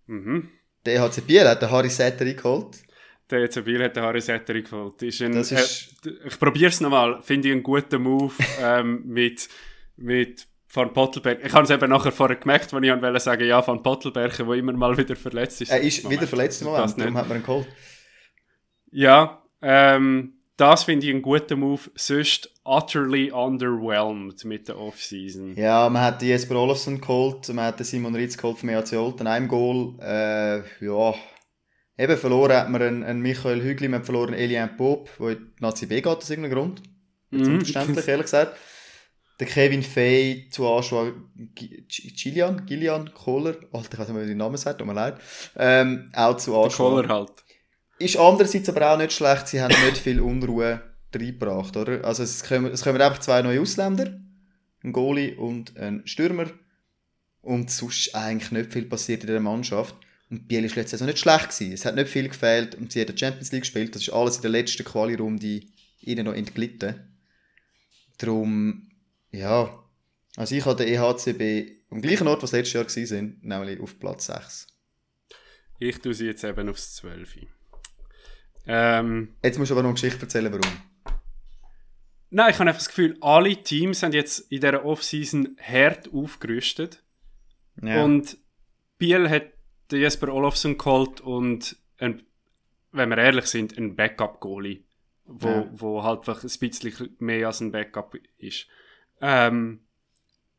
[0.06, 0.50] Mhm.
[0.84, 2.78] Der EHC Biel hat den Harry Setter eingeholt.
[3.34, 5.02] Der jetzt Biel hat den Harry Setter geholt.
[5.02, 7.20] Ist ein, Das ist- äh, ich probiere es nochmal.
[7.22, 8.32] Finde ich einen guten Move
[8.62, 9.48] ähm, mit,
[9.96, 11.44] mit Van Pottelberg.
[11.44, 14.48] Ich habe es eben nachher vorher gemerkt, als ich wollte sagen, ja, Van Pottelberg, der
[14.50, 15.70] immer mal wieder verletzt ist.
[15.72, 17.66] Er ist Moment, wieder verletzt im Moment, darum hat man ihn geholt.
[18.92, 21.80] Ja, ähm, das finde ich einen guten Move.
[21.96, 25.56] Sonst utterly underwhelmed mit der Offseason.
[25.56, 29.48] Ja, man hat Jesper Olofsson geholt, man hat Simon Ritz geholt vom EHC Olten, einem
[29.48, 29.94] Goal.
[30.00, 31.14] Äh, ja,
[31.98, 35.38] eben verloren hat man einen, einen Michael Hügli, man hat verloren Elian Pop, der in
[35.58, 36.82] die Nazi B geht, aus irgendeinem Grund.
[37.30, 37.54] Jetzt Mhm.
[37.54, 38.56] unverständlich, ehrlich gesagt.
[39.40, 41.12] Der Kevin Fay zu Aschua
[41.54, 45.18] Gillian, Gillian Kohler, Alter, ich weiß nicht mehr, wie der Name sagt, tut mir leid,
[45.56, 46.90] ähm, auch zu Der Aschua.
[47.02, 47.30] Kohler halt.
[47.98, 50.80] Ist andererseits aber auch nicht schlecht, sie haben nicht viel Unruhe
[51.12, 52.04] reingebracht, oder?
[52.04, 54.18] Also es kommen, es kommen einfach zwei neue Ausländer,
[54.82, 56.46] ein Goalie und ein Stürmer.
[57.40, 59.94] Und sonst ist eigentlich nicht viel passiert in dieser Mannschaft.
[60.30, 61.72] Und Biel ist letzte Saison nicht schlecht gewesen.
[61.72, 63.94] Es hat nicht viel gefehlt und sie hat die Champions League gespielt.
[63.94, 65.60] Das ist alles in der letzten Quali-Runde
[66.00, 67.16] ihnen noch entglitten.
[68.18, 68.90] Darum,
[69.30, 69.84] ja,
[70.36, 73.98] also ich habe den EHCB am gleichen Ort, was letztes Jahr gewesen sind, nämlich auf
[73.98, 74.66] Platz 6.
[75.78, 77.46] Ich tue sie jetzt eben aufs 12.
[78.66, 80.72] Ähm, Jetzt musst du aber noch eine Geschichte erzählen, warum.
[82.30, 87.04] Nein, ich habe einfach das Gefühl, alle Teams haben jetzt in dieser Offseason hart aufgerüstet.
[87.80, 88.02] Ja.
[88.02, 88.38] Und
[88.98, 89.53] Biel hat
[89.90, 92.22] den Jesper Olofsson geholt und, ein,
[92.92, 94.82] wenn wir ehrlich sind, ein Backup-Goalie,
[95.26, 95.68] wo, Ja.
[95.72, 98.66] wo halt einfach ein bisschen mehr als ein Backup ist.
[99.20, 99.80] Ähm,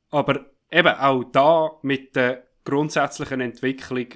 [0.09, 4.07] aber eben auch da mit der grundsätzlichen Entwicklung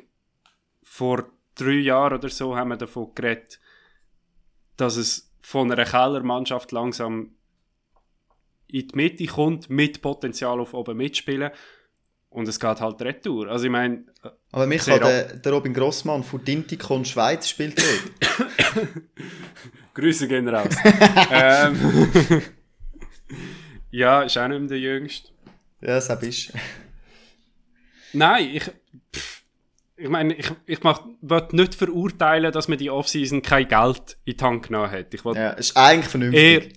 [0.82, 3.60] vor drei Jahren oder so haben wir davon geredet,
[4.78, 7.36] dass es von einer Kellermannschaft langsam
[8.68, 11.52] in die Mitte kommt, mit Potenzial auf oben mitspielen.
[12.30, 13.48] Und es geht halt retour.
[13.50, 14.06] Also ich meine,
[14.52, 18.12] Aber mich kann der, der Robin Grossmann von Dintikon Schweiz spielt nicht.
[19.94, 20.76] Grüße gehen raus.
[21.32, 22.42] ähm,
[23.92, 25.30] ja, ist auch nicht mehr der Jüngste.
[25.82, 26.52] ja, das hab ich.
[28.14, 29.44] Nein, ich, pff,
[29.98, 34.44] ich meine, ich, ich will nicht verurteilen, dass man die Offseason kein Geld in die
[34.44, 35.14] Hand genommen hat.
[35.14, 36.74] Ich Ja, ist eigentlich eher, vernünftig.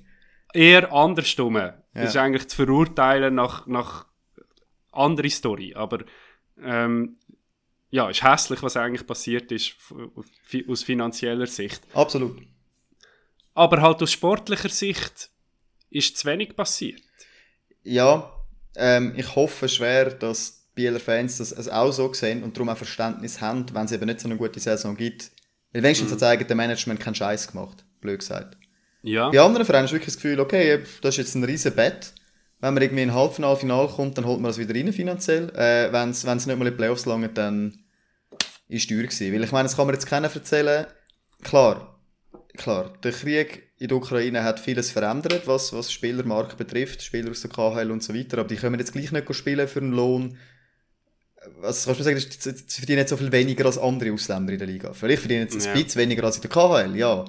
[0.53, 1.55] eher andersrum.
[1.55, 2.03] Das Ja.
[2.03, 4.07] ist eigentlich zu verurteilen nach, nach
[4.91, 5.75] andere Story.
[5.75, 6.01] Aber
[6.63, 7.17] ähm,
[7.93, 9.75] ja, ist hässlich, was eigentlich passiert ist
[10.67, 11.81] aus finanzieller Sicht.
[11.95, 12.43] Absolut.
[13.55, 15.31] Aber halt aus sportlicher Sicht
[15.91, 17.03] ist zu wenig passiert.
[17.85, 18.33] Ja,
[18.77, 22.71] ähm, ich hoffe schwer, dass die Bieler Fans das es auch so sehen und darum
[22.71, 25.31] auch Verständnis haben, wenn es eben nicht so eine gute Saison gibt.
[25.73, 26.15] Weil wenigstens Mhm.
[26.15, 27.85] hat das eigene Management keinen Scheiß gemacht.
[28.01, 28.57] Blöd gesagt.
[29.03, 29.29] Ja.
[29.31, 32.15] Bei anderen Vereinen ist wirklich das Gefühl, okay, das ist jetzt ein riesen Bett.
[32.61, 35.51] Wenn man irgendwie in Halbfinale, Final kommt, dann holt man das wieder rein finanziell.
[35.57, 37.82] Äh, wenn es nicht mal in die Playoffs langt, dann
[38.69, 39.33] ist teuer gewesen.
[39.33, 40.87] Weil ich meine, das kann man jetzt keiner erzählen.
[41.43, 42.01] Klar,
[42.57, 47.41] klar, der Krieg in der Ukraine hat vieles verändert, was, was Spielermarkt betrifft, Spieler aus
[47.41, 50.39] der KHL und so weiter, aber die können jetzt gleich nicht spielen für einen Lohn.
[51.61, 54.59] Was kannst du sagen, sie sie verdienen nicht so viel weniger als andere Ausländer in
[54.61, 54.93] der Liga.
[54.93, 55.83] Vielleicht verdienen jetzt ein Ja.
[55.83, 57.25] bisschen weniger als in der KHL, ja.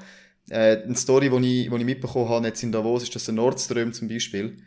[0.50, 3.34] Äh, eine Story, die ich, die ich mitbekommen habe jetzt in Davos, ist, dass der
[3.34, 4.58] Nordström zum Beispiel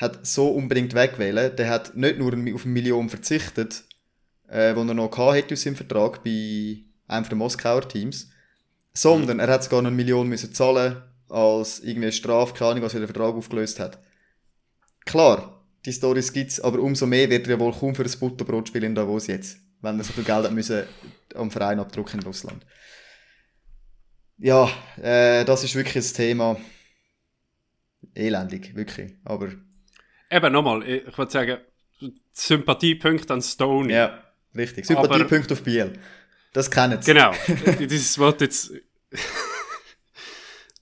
[0.00, 1.54] hat so unbedingt wegwählen.
[1.54, 3.84] Der hat nicht nur auf eine Million verzichtet,
[4.48, 6.78] äh, die er noch hätte aus seinem Vertrag bei
[7.08, 8.30] einem der Moskauer Teams,
[8.92, 12.94] sondern er hat sogar noch eine Million müssen zahlen als irgendwie Strafe, keine Ahnung, was
[12.94, 13.98] er den Vertrag aufgelöst hat.
[15.04, 18.68] Klar, die Stories gibt's, aber umso mehr wird er ja wohl kaum für ein Butterbrot
[18.68, 19.58] spielen in Davos jetzt.
[19.80, 20.84] wenn er so viel Geld hat müssen
[21.34, 22.64] am Verein abdrucken in Russland.
[24.38, 24.68] Ja,
[25.00, 26.56] äh, das ist wirklich ein Thema.
[28.14, 29.14] Elendig, wirklich.
[29.24, 29.52] Aber.
[30.30, 31.58] Eben nochmal, ich, ich würde sagen,
[32.32, 33.92] Sympathiepunkt an Stone.
[33.92, 34.22] Ja,
[34.56, 34.86] richtig.
[34.86, 35.92] Sympathiepunkt auf Biel.
[36.52, 37.12] Das kennen sie.
[37.12, 37.32] Genau.
[37.88, 38.72] das wird jetzt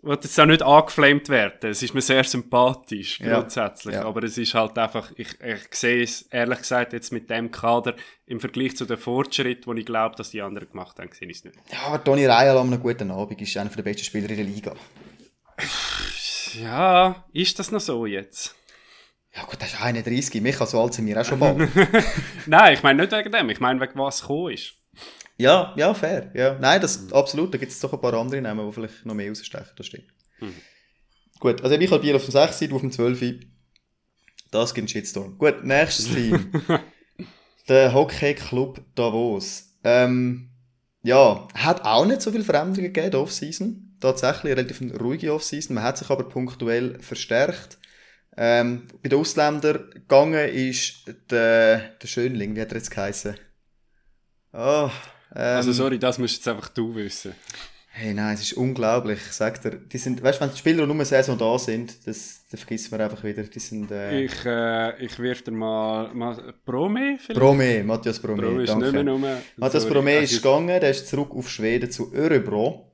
[0.05, 1.71] will jetzt auch nicht angeflamed werden.
[1.71, 3.95] Es ist mir sehr sympathisch, grundsätzlich.
[3.95, 4.07] Ja, ja.
[4.07, 7.95] Aber es ist halt einfach, ich, ich sehe es ehrlich gesagt jetzt mit dem Kader
[8.27, 11.39] im Vergleich zu den Fortschritten, die ich glaube, dass die anderen gemacht haben, sehe ich
[11.39, 11.57] es nicht.
[11.73, 14.75] Ja, Toni Reial am einen guten Abend ist einer der besten Spieler in der Liga.
[16.61, 18.55] Ja, ist das noch so jetzt?
[19.37, 21.69] Ja gut, das ist 31, mich so alt sind wir auch schon bald.
[22.47, 24.75] Nein, ich meine nicht wegen dem, ich meine wegen was gekommen ist.
[25.37, 26.31] Ja, ja, fair.
[26.35, 26.57] Ja.
[26.61, 27.53] Nein, das, absolut.
[27.53, 29.67] Da gibt es doch ein paar andere Namen, die vielleicht noch mehr rausstechen.
[29.77, 30.07] Das stimmt.
[30.41, 30.55] Mhm.
[31.41, 33.41] Gut, also ich habe Bier auf dem 6, du auf dem 12.
[34.53, 35.37] Das gibt einen Shitstorm.
[35.37, 36.53] Gut, nächstes Team.
[37.69, 39.75] Der Hockey Club Davos.
[39.83, 40.51] Ähm,
[41.03, 43.97] ja, hat auch nicht so viele Veränderungen gegeben, Offseason.
[44.01, 45.75] Tatsächlich eine relativ ruhige Offseason.
[45.75, 47.79] Man hat sich aber punktuell verstärkt.
[48.37, 53.37] Ähm, bei den Ausländern gegangen ist der, der Schönling, wie hat er jetzt geheißen?
[54.53, 54.91] Oh,
[55.35, 57.35] ähm, also sorry, das musst jetzt einfach du wissen.
[57.97, 59.21] Hey, nein, es ist unglaublich.
[59.25, 62.43] Ich sag dir, die sind, weißt, wenn die Spieler nur eine Saison da sind, das,
[62.51, 63.45] das vergisst man einfach wieder.
[63.45, 67.41] Die sind, äh, ich, äh, ich wirf dir mal, mal Brome vielleicht?
[67.41, 69.21] Brome, Matthias Brome, Brome ist nicht mehr nur,
[69.57, 72.91] Matthias Brome ist gegangen, der ist zurück auf Schweden zu Örebro.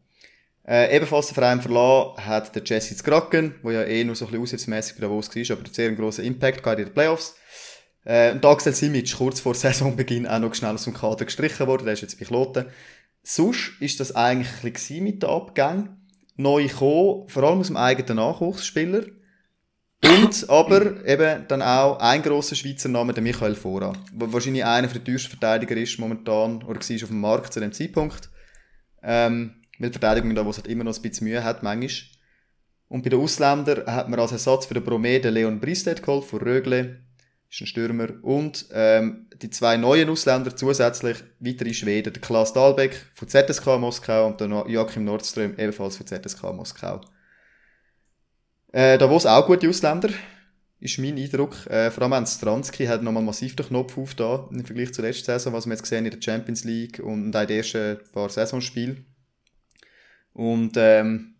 [0.71, 4.41] Äh, ebenfalls den Verein verlassen hat der Jesse Kraken, der ja eh nur so ein
[4.41, 7.35] bisschen bei Davos war, aber sehr einen grossen Impact in den Playoffs.
[8.05, 11.87] Äh, und Axel Simic, kurz vor Saisonbeginn, auch noch schnell aus dem Kader gestrichen worden.
[11.87, 12.67] Der ist jetzt bei Kloten.
[13.25, 16.07] Sonst ist das eigentlich ein mit den Abgängen.
[16.37, 19.07] Neu gekommen, vor allem aus dem eigenen Nachwuchsspieler.
[20.05, 23.55] Und aber eben dann auch ein grosser Schweizer Name, der Michael.
[23.55, 23.93] Der
[24.33, 28.31] wahrscheinlich einer der teuersten Verteidiger ist momentan, oder war auf dem Markt zu dem Zeitpunkt.
[29.03, 31.91] Ähm, weil die Verteidigung da, es halt immer noch ein bisschen Mühe hat, manchmal.
[32.89, 36.25] Und bei den Ausländern hat man als Ersatz für den Bromé den Leon Bristedt geholt,
[36.25, 37.01] von Rögle
[37.51, 38.09] ist ein Stürmer.
[38.23, 44.27] Und ähm, die zwei neuen Ausländer zusätzlich weitere Schweden, der Klaas Dahlbeck von ZSK Moskau
[44.27, 47.01] und der Joachim Nordström ebenfalls von ZSK Moskau.
[48.73, 50.11] Äh, da es auch gute Ausländer,
[50.79, 51.67] ist mein Eindruck.
[51.67, 55.25] Äh, vor allem Stransky hat nochmal massiv den Knopf auf da im Vergleich zur letzten
[55.25, 58.29] Saison, was wir jetzt gesehen in der Champions League und auch in den ersten paar
[58.29, 59.05] Saisonspielen.
[60.33, 61.35] Und ähm,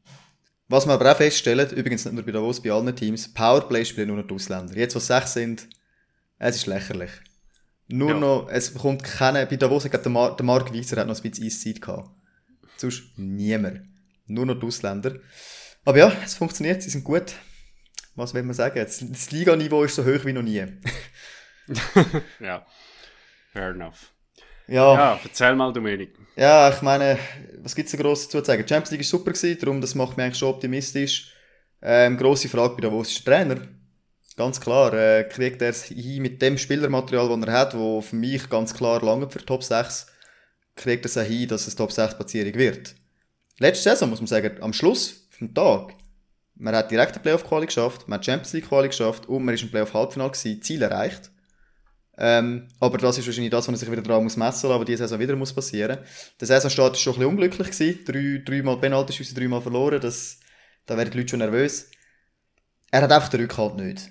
[0.69, 4.09] was wir aber auch feststellen, übrigens nicht nur bei Davos, bei allen Teams, Powerplay spielen
[4.09, 4.77] nur noch die Ausländer.
[4.77, 5.69] Jetzt, was sechs sind,
[6.39, 7.11] es ist lächerlich.
[7.89, 8.21] Nur ja.
[8.21, 11.17] noch, es bekommt keine, bei Davos, ich glaube, der, Mar der Mark Wieser hat noch
[11.17, 12.11] ein bisschen Eiszeit gehabt.
[12.77, 13.83] Sonst niemand.
[14.27, 15.17] Nur noch die Ausländer.
[15.85, 17.35] Aber ja, es funktioniert, sie sind gut.
[18.15, 18.77] Was will man sagen?
[18.77, 20.65] Das, das Liganiveau ist so hoch wie noch nie.
[22.41, 22.65] ja,
[23.53, 24.13] fair enough.
[24.71, 24.95] Ja.
[24.95, 26.15] ja, erzähl mal, Dominik.
[26.37, 27.19] Ja, ich meine,
[27.59, 28.63] was gibt es da gross zu sagen?
[28.65, 31.33] Die Champions League war super, gewesen, darum das macht mich eigentlich schon optimistisch.
[31.83, 33.63] Ähm, grosse Frage bei Davos ist der Trainer.
[34.37, 38.15] Ganz klar, äh, kriegt er es hin mit dem Spielermaterial, das er hat, wo für
[38.15, 40.07] mich ganz klar lange für Top 6,
[40.77, 42.95] kriegt er es hin, dass es Top 6 Platzierung wird.
[43.59, 45.95] Letzte Saison muss man sagen, am Schluss vom Tag,
[46.55, 49.71] man hat direkt eine Playoff-Quali geschafft, man hat Champions League-Quali geschafft und man ist im
[49.71, 51.31] Playoff-Halbfinale gewesen, Ziel erreicht.
[52.23, 55.19] Ähm, aber das ist wahrscheinlich das, was man sich wieder muss messen aber diese Saison
[55.19, 55.99] wieder muss passieren.
[56.39, 60.39] Der Saisonstart war schon ein bisschen unglücklich gewesen, drei, dreimal Penalty-Schüsse, dreimal verloren, das,
[60.85, 61.91] da werden die Leute schon nervös.
[62.91, 64.11] Er hat einfach den Rückhalt nicht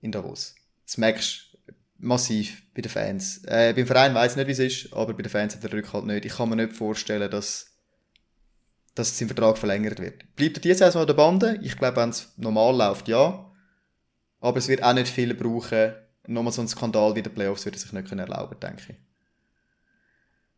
[0.00, 0.54] in Davos.
[0.86, 3.42] Das merkst du massiv bei den Fans.
[3.44, 5.72] Äh, beim Verein weiß ich nicht, wie es ist, aber bei den Fans hat der
[5.72, 6.24] Rückhalt nicht.
[6.24, 7.66] Ich kann mir nicht vorstellen, dass,
[8.94, 10.36] dass sein Vertrag verlängert wird.
[10.36, 11.58] Bleibt er diese Saison an der Bande?
[11.60, 13.50] Ich glaube, wenn es normal läuft, ja.
[14.38, 15.94] Aber es wird auch nicht viel brauchen.
[16.26, 18.96] Nochmal so einen Skandal wie der Playoffs würde er sich nicht erlauben, denke ich.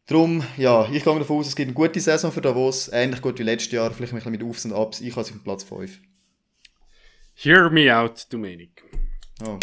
[0.06, 3.38] Darum, ja, ich gehe davon aus, es gibt eine gute Saison für Davos, ähnlich gut
[3.38, 5.00] wie letztes Jahr, vielleicht ein bisschen mit Aufs und Abs.
[5.00, 5.98] Ich habe sie auf Platz 5.
[7.34, 8.84] Hear me out, Dominik.
[9.42, 9.58] Oh.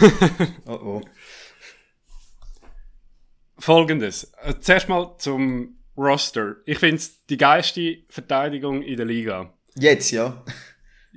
[0.66, 1.02] oh oh.
[3.58, 4.32] Folgendes.
[4.42, 6.56] Äh, zuerst mal zum Roster.
[6.64, 9.52] Ich finde es die geilste Verteidigung in der Liga.
[9.74, 10.42] Jetzt, ja.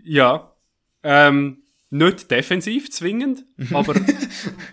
[0.04, 0.54] Ja.
[1.02, 3.96] Ähm, nicht defensiv zwingend, aber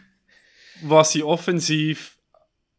[0.82, 2.18] was sie offensiv.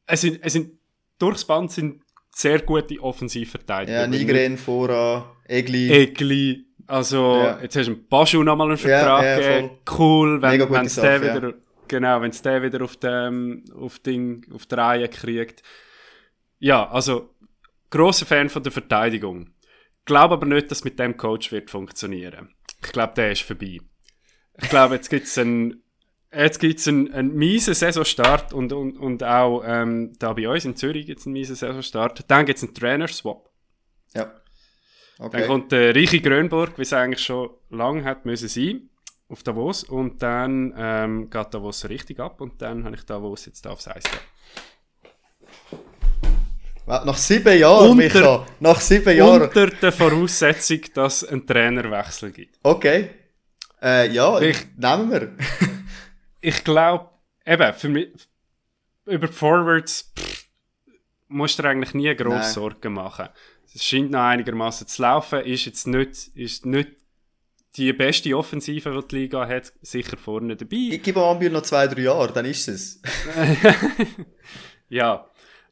[0.05, 0.71] Es sind, es sind
[1.19, 4.01] durchs Band sind sehr gute Offensivverteidiger.
[4.01, 5.91] Ja, Nigren, Fora, Egli.
[5.91, 7.59] Egli, also, ja.
[7.61, 9.69] jetzt hast du Baschu nochmal einen Vertrag ja, ja.
[9.97, 11.53] Cool, wenn, es der wieder,
[11.88, 15.63] genau, wenn es der wieder auf dem, auf Ding, auf der Reihe kriegt.
[16.59, 17.36] Ja, also,
[17.89, 19.51] grosser Fan von der Verteidigung.
[20.05, 22.53] Glaube aber nicht, dass mit dem Coach wird funktionieren.
[22.84, 23.79] Ich glaube, der ist vorbei.
[24.62, 25.84] Ich glaube, jetzt gibt es einen,
[26.36, 30.66] Jetzt gibt es einen, einen miesen Saisonstart und, und, und auch ähm, da bei uns
[30.66, 32.26] in Zürich gibt es einen miesen Saisonstart.
[32.28, 33.49] Dann gibt es einen Trainerswap.
[34.16, 34.34] Ja.
[35.20, 35.38] Okay.
[35.41, 38.89] Dann kommt der Reiche Grönburg, wie es eigentlich schon lange hat müssen sein,
[39.30, 39.84] auf Davos.
[39.84, 44.04] Und dann ähm, geht Davos richtig ab und dann habe ich Davos jetzt aufs Eis
[46.88, 48.45] Nach sieben Jahren, Unter- Micha.
[48.60, 49.43] Nach sieben Jahren.
[49.43, 52.58] Unter der Voraussetzung, dass es einen Trainerwechsel gibt.
[52.64, 53.10] Okay.
[53.84, 55.31] Äh, ja, Ich- nehmen wir.
[56.45, 57.09] Ich glaube,
[57.45, 58.09] eben, für mich,
[59.05, 60.45] über Forwards pff,
[61.29, 62.43] musst du dir eigentlich nie Nein.
[62.43, 63.29] Sorgen machen.
[63.73, 66.89] Es scheint noch einigermaßen zu laufen, ist jetzt nicht, ist nicht
[67.77, 70.89] die beste Offensive, die die Liga hat, sicher vorne dabei.
[70.91, 73.01] Ich gebe Ambiel noch zwei, drei Jahre, dann ist es.
[74.89, 75.27] Ja.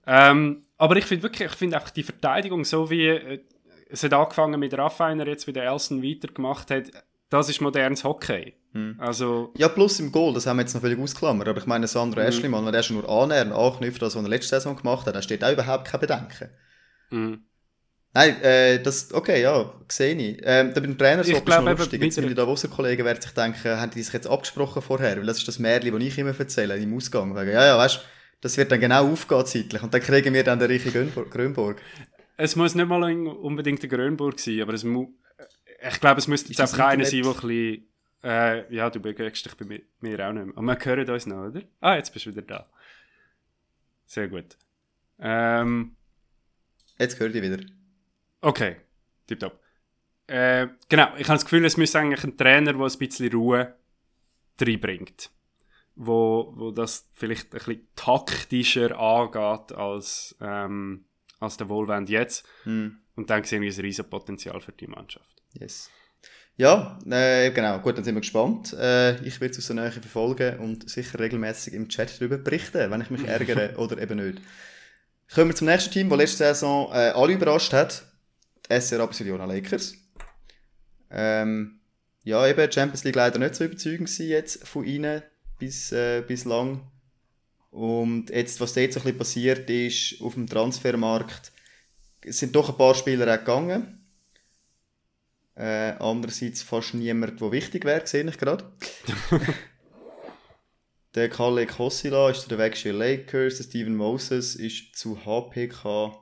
[0.08, 3.40] Ähm, aber ich finde wirklich, ich finde einfach die Verteidigung, so wie äh,
[3.90, 6.92] es hat angefangen mit Raffiner, jetzt wie der Elson weitergemacht hat,
[7.32, 8.54] das ist modernes Hockey.
[8.74, 8.96] Hm.
[9.00, 11.48] Also, Ja, plus im Goal, das haben wir jetzt noch völlig ausklammert.
[11.48, 12.28] Aber ich meine, Sandro Mhm.
[12.28, 15.22] Eschlimann, wenn er schon nur annähernd anknüpft, das, was er letzte Saison gemacht hat, da
[15.24, 16.50] steht auch überhaupt kein Bedenken.
[17.10, 17.38] mh.
[18.14, 20.42] Nein, äh, das, okay, ja, sehe ich.
[20.44, 22.02] Ähm, da beim Trainer so Ich ist eben lustig.
[22.04, 25.16] Jetzt meine Davoser Kollegen werden sich denken, haben die sich jetzt abgesprochen vorher?
[25.18, 27.34] Weil das ist das Märchen, das ich immer erzähle, im Ausgang.
[27.36, 28.02] Wegen, ja, ja, weißt
[28.42, 29.82] das wird dann genau aufgehen zeitlich.
[29.82, 31.32] Und dann kriegen wir dann den reichen Grönburg.
[31.32, 31.82] Grönburg.
[32.38, 35.08] es muss nicht mal unbedingt der Grönburg sein, aber es mu
[35.88, 37.88] ich glaube, es müsste jetzt einfach einer sein, der ein bisschen,
[38.24, 40.58] äh, ja, du bewegst dich bei mir, mir auch nicht mehr.
[40.58, 41.62] Aber wir hören uns noch, oder?
[41.80, 42.68] Ah, jetzt bist du wieder da.
[44.06, 44.58] Sehr gut.
[45.20, 45.96] Ähm,
[47.02, 47.64] Jetzt gehört ihr wieder.
[48.42, 48.78] Okay,
[49.26, 49.60] tipptopp.
[50.28, 53.76] Äh, genau, ich habe das Gefühl, es müsste eigentlich ein Trainer, der ein bisschen Ruhe
[54.60, 55.32] reinbringt.
[55.96, 61.06] Wo, wo das vielleicht ein bisschen taktischer angeht als, ähm,
[61.40, 62.48] als der Wohlwend jetzt.
[62.64, 63.00] Hm.
[63.16, 65.41] Und dann sehen wir ein riesen Potenzial für die Mannschaft.
[65.60, 65.90] Yes.
[66.58, 67.80] Ja, äh, genau.
[67.80, 68.74] Gut, dann sind wir gespannt.
[68.74, 72.92] Äh, ich werde es aus der Nähe verfolgen und sicher regelmäßig im Chat darüber berichten,
[72.92, 74.42] wenn ich mich ärgere oder eben nicht.
[75.34, 78.04] Kommen wir zum nächsten Team, das letzte Saison äh, alle überrascht hat.
[78.70, 79.96] Die SR Barcelona Lakers.
[81.10, 81.80] Ähm,
[82.24, 85.24] ja, eben, Champions League leider nicht so überzeugend gewesen jetzt von ihnen
[85.58, 86.82] bis, äh, bislang.
[87.72, 91.54] Und jetzt, was jetzt so ein bisschen passiert ist auf dem Transfermarkt,
[92.26, 94.01] sind doch ein paar Spieler auch gegangen.
[95.56, 98.72] Äh, andererseits fast niemand, der wichtig wäre, sehe ich gerade.
[101.16, 106.18] der Kalle Kossila ist zu den Wegschir Lakers, der Steven Moses ist zu HPK,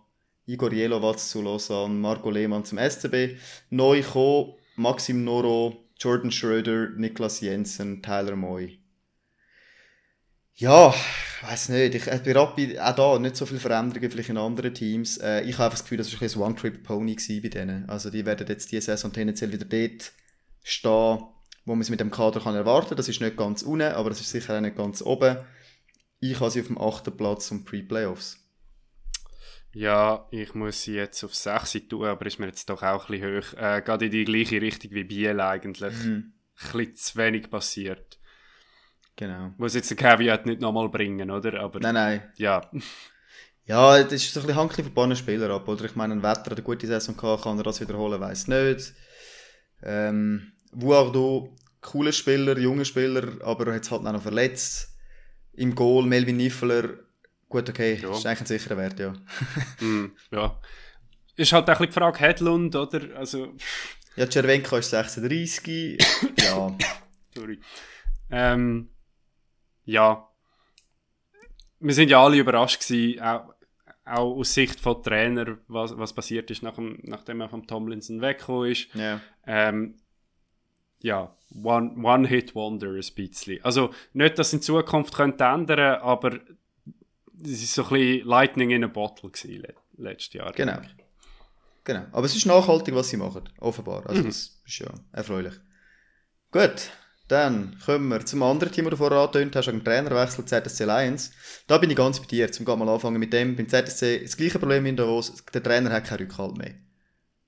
[0.46, 3.38] Igor Jelovac zu Lausanne, Marco Lehmann zum SCB,
[3.70, 8.80] neu gekommen, Maxim Noro, Jordan Schröder, Niklas Jensen, Tyler Moy.
[10.60, 11.96] Ja, ich weiß nicht.
[11.96, 15.18] Ich, bei Rapid auch da nicht so viele Veränderungen vielleicht in anderen Teams.
[15.18, 17.90] Äh, ich habe einfach das Gefühl, das war ein bisschen ein One-Trip-Pony bei denen.
[17.90, 20.12] Also die werden jetzt diese Saison tendenziell wieder dort
[20.62, 21.24] stehen,
[21.64, 22.98] wo man es mit dem Kader kann erwarten kann.
[22.98, 25.38] Das ist nicht ganz unten, aber das ist sicher auch nicht ganz oben.
[26.20, 28.46] Ich habe sie auf dem achten Platz um Pre-Playoffs.
[29.72, 33.18] Ja, ich muss sie jetzt auf 6 tun, aber ist mir jetzt doch auch ein
[33.18, 33.54] bisschen hoch.
[33.54, 35.96] Äh, gerade in die gleiche Richtung wie Biel eigentlich.
[36.04, 36.34] Mhm.
[36.62, 38.19] Ein bisschen zu wenig passiert.
[39.20, 39.54] Genau.
[39.58, 41.60] Muss jetzt den Caveat nicht nochmal bringen, oder?
[41.60, 42.24] Aber Nein, nein.
[42.38, 42.62] ja.
[43.66, 45.68] Ja, das ist so ein bisschen ein paar Spieler ab.
[45.68, 48.48] Oder ich meine, ein Wetter hat eine gute Saison gehabt, kann er das wiederholen, weiß
[48.48, 48.94] nicht.
[49.84, 54.98] Ähm, Vuardo, cooler Spieler, junger Spieler, aber er hat es halt noch verletzt.
[55.52, 56.92] Im Goal, Melvin Niffeler,
[57.50, 58.12] gut, okay, Ja.
[58.12, 59.14] ist eigentlich ein sicherer Wert, ja.
[59.82, 60.58] Mm, ja.
[61.36, 63.02] Ist halt auch ein bisschen die Frage, Hedlund, oder?
[63.18, 63.54] Also,
[64.16, 65.98] Ja, Cervenka ist 36,
[66.40, 66.78] ja.
[67.36, 67.60] sorry.
[68.32, 68.90] Ähm,
[69.92, 70.26] ja.
[71.82, 73.54] Wir sind ja alle überrascht gewesen, auch,
[74.06, 78.22] auch aus Sicht von Trainer, was, was passiert ist, nach dem, nachdem er vom Tomlinson
[78.22, 78.94] weggekommen ist.
[78.96, 79.22] ja.
[79.46, 79.96] Ähm,
[81.02, 81.34] ja,
[81.64, 83.64] One- One-Hit-Wonder ein bisschen.
[83.64, 86.40] Also, nicht, dass es in Zukunft könnte ändern aber
[87.42, 90.52] es ist so ein bisschen Lightning in a Bottle gewesen, le letztes Jahr.
[90.52, 90.80] Genau.
[91.86, 92.06] Genau.
[92.12, 93.48] Aber es ist nachhaltig, was sie machen.
[93.60, 94.06] Offenbar.
[94.08, 94.26] Also, Mhm.
[94.26, 95.54] das ist ja erfreulich.
[96.52, 96.92] Gut.
[97.30, 101.32] Dann kommen wir zum anderen Team, das du vorher angetönt hast, einen Trainerwechsel ZSC Lions.
[101.68, 102.52] Da bin ich ganz bei dir.
[102.52, 103.56] Zum mal anfangen mit dem.
[103.56, 105.32] Beim ZSC das gleiche Problem in Davos.
[105.54, 106.74] Der Trainer hat keinen Rückhalt mehr.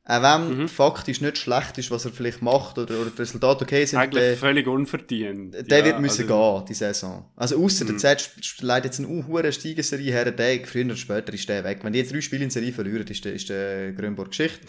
[0.04, 0.68] Auch wenn Mhm.
[0.68, 4.24] faktisch nicht schlecht ist, was er vielleicht macht oder, oder die Resultate okay sind, Eigentlich
[4.24, 5.54] der, völlig unverdient.
[5.70, 7.32] der Ja, wird müssen also- gehen, die Saison.
[7.36, 8.00] Also ausser der Mhm.
[8.00, 11.80] Z leitet jetzt eine unhure Steigerserie her, der, früher oder später ist der weg.
[11.84, 14.60] Wenn die jetzt drei Spiele in Serie verlieren, ist der, ist der Grönburg Geschichte.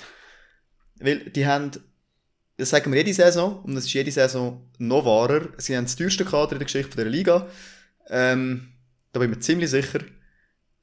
[1.00, 1.70] Weil die haben,
[2.62, 5.96] das sagen wir jede Saison, und das ist jede Saison noch wahrer, sie haben das
[5.96, 7.48] teuerste Kader in der Geschichte der Liga.
[8.08, 8.68] Ähm,
[9.12, 9.98] da bin ich mir ziemlich sicher.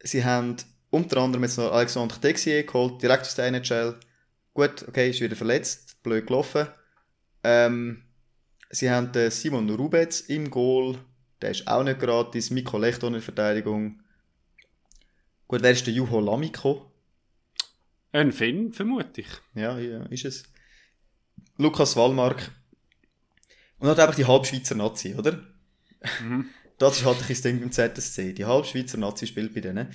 [0.04, 0.58] Sie haben
[0.90, 3.98] unter anderem jetzt noch Alexandre Texier geholt, direkt aus der NHL.
[4.54, 6.68] Gut, okay, ist wieder verletzt, blöd gelaufen.
[7.46, 8.04] Ähm,
[8.70, 10.98] sie haben Simon Rubetz im Goal,
[11.42, 12.50] der ist auch nicht gratis.
[12.50, 14.02] Miko Lechton in der Verteidigung.
[15.48, 16.92] Gut, wer ist der Juho Lamiko?
[18.12, 19.30] Ein Finn, vermute ich.
[19.56, 20.44] Ja, ja, ist es.
[21.60, 22.52] Lukas Wallmark.
[23.80, 25.44] Und hat einfach die Halbschweizer Nazi, oder?
[26.22, 26.50] Mhm.
[26.78, 28.34] Das ist halt ein das Ding beim ZSC.
[28.34, 29.94] Die Halbschweizer Nazi spielt bei denen.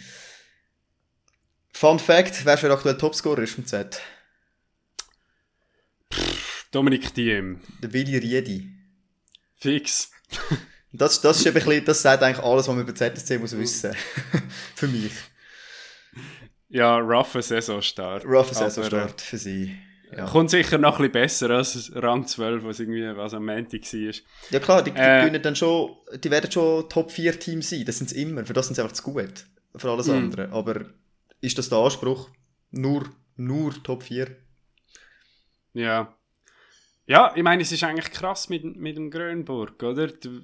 [1.73, 4.01] Fun Fact, wer für aktuell Topscorer ist vom Z?
[6.71, 7.61] Dominik Diem.
[7.83, 8.71] Der Willi Riedi.
[9.57, 10.11] Fix.
[10.93, 13.97] Das, das, ist ein bisschen, das sagt eigentlich alles, was man über ZSC muss wissen.
[14.77, 15.12] für mich.
[16.69, 18.25] Ja, rougher Saisonstart.
[18.25, 19.77] Rough Aber, Saisonstart für sie.
[20.17, 20.27] Ja.
[20.27, 24.15] Kommt sicher noch ein bisschen besser als Rang 12, was irgendwie was am Montag war.
[24.51, 25.21] Ja klar, die, die Äh.
[25.21, 28.53] gewinnen dann schon, die werden schon Top 4 Teams sein, das sind sie immer, für
[28.53, 30.15] das sind sie einfach zu gut, für alles Mhm.
[30.15, 30.53] andere.
[30.53, 30.85] Aber
[31.41, 32.31] ist das der Anspruch?
[32.71, 33.05] Nur,
[33.37, 34.29] nur Top 4?
[35.73, 36.15] Ja.
[37.07, 40.07] Ja, ich meine, es ist eigentlich krass mit, mit dem Grönburg, oder?
[40.07, 40.41] Du,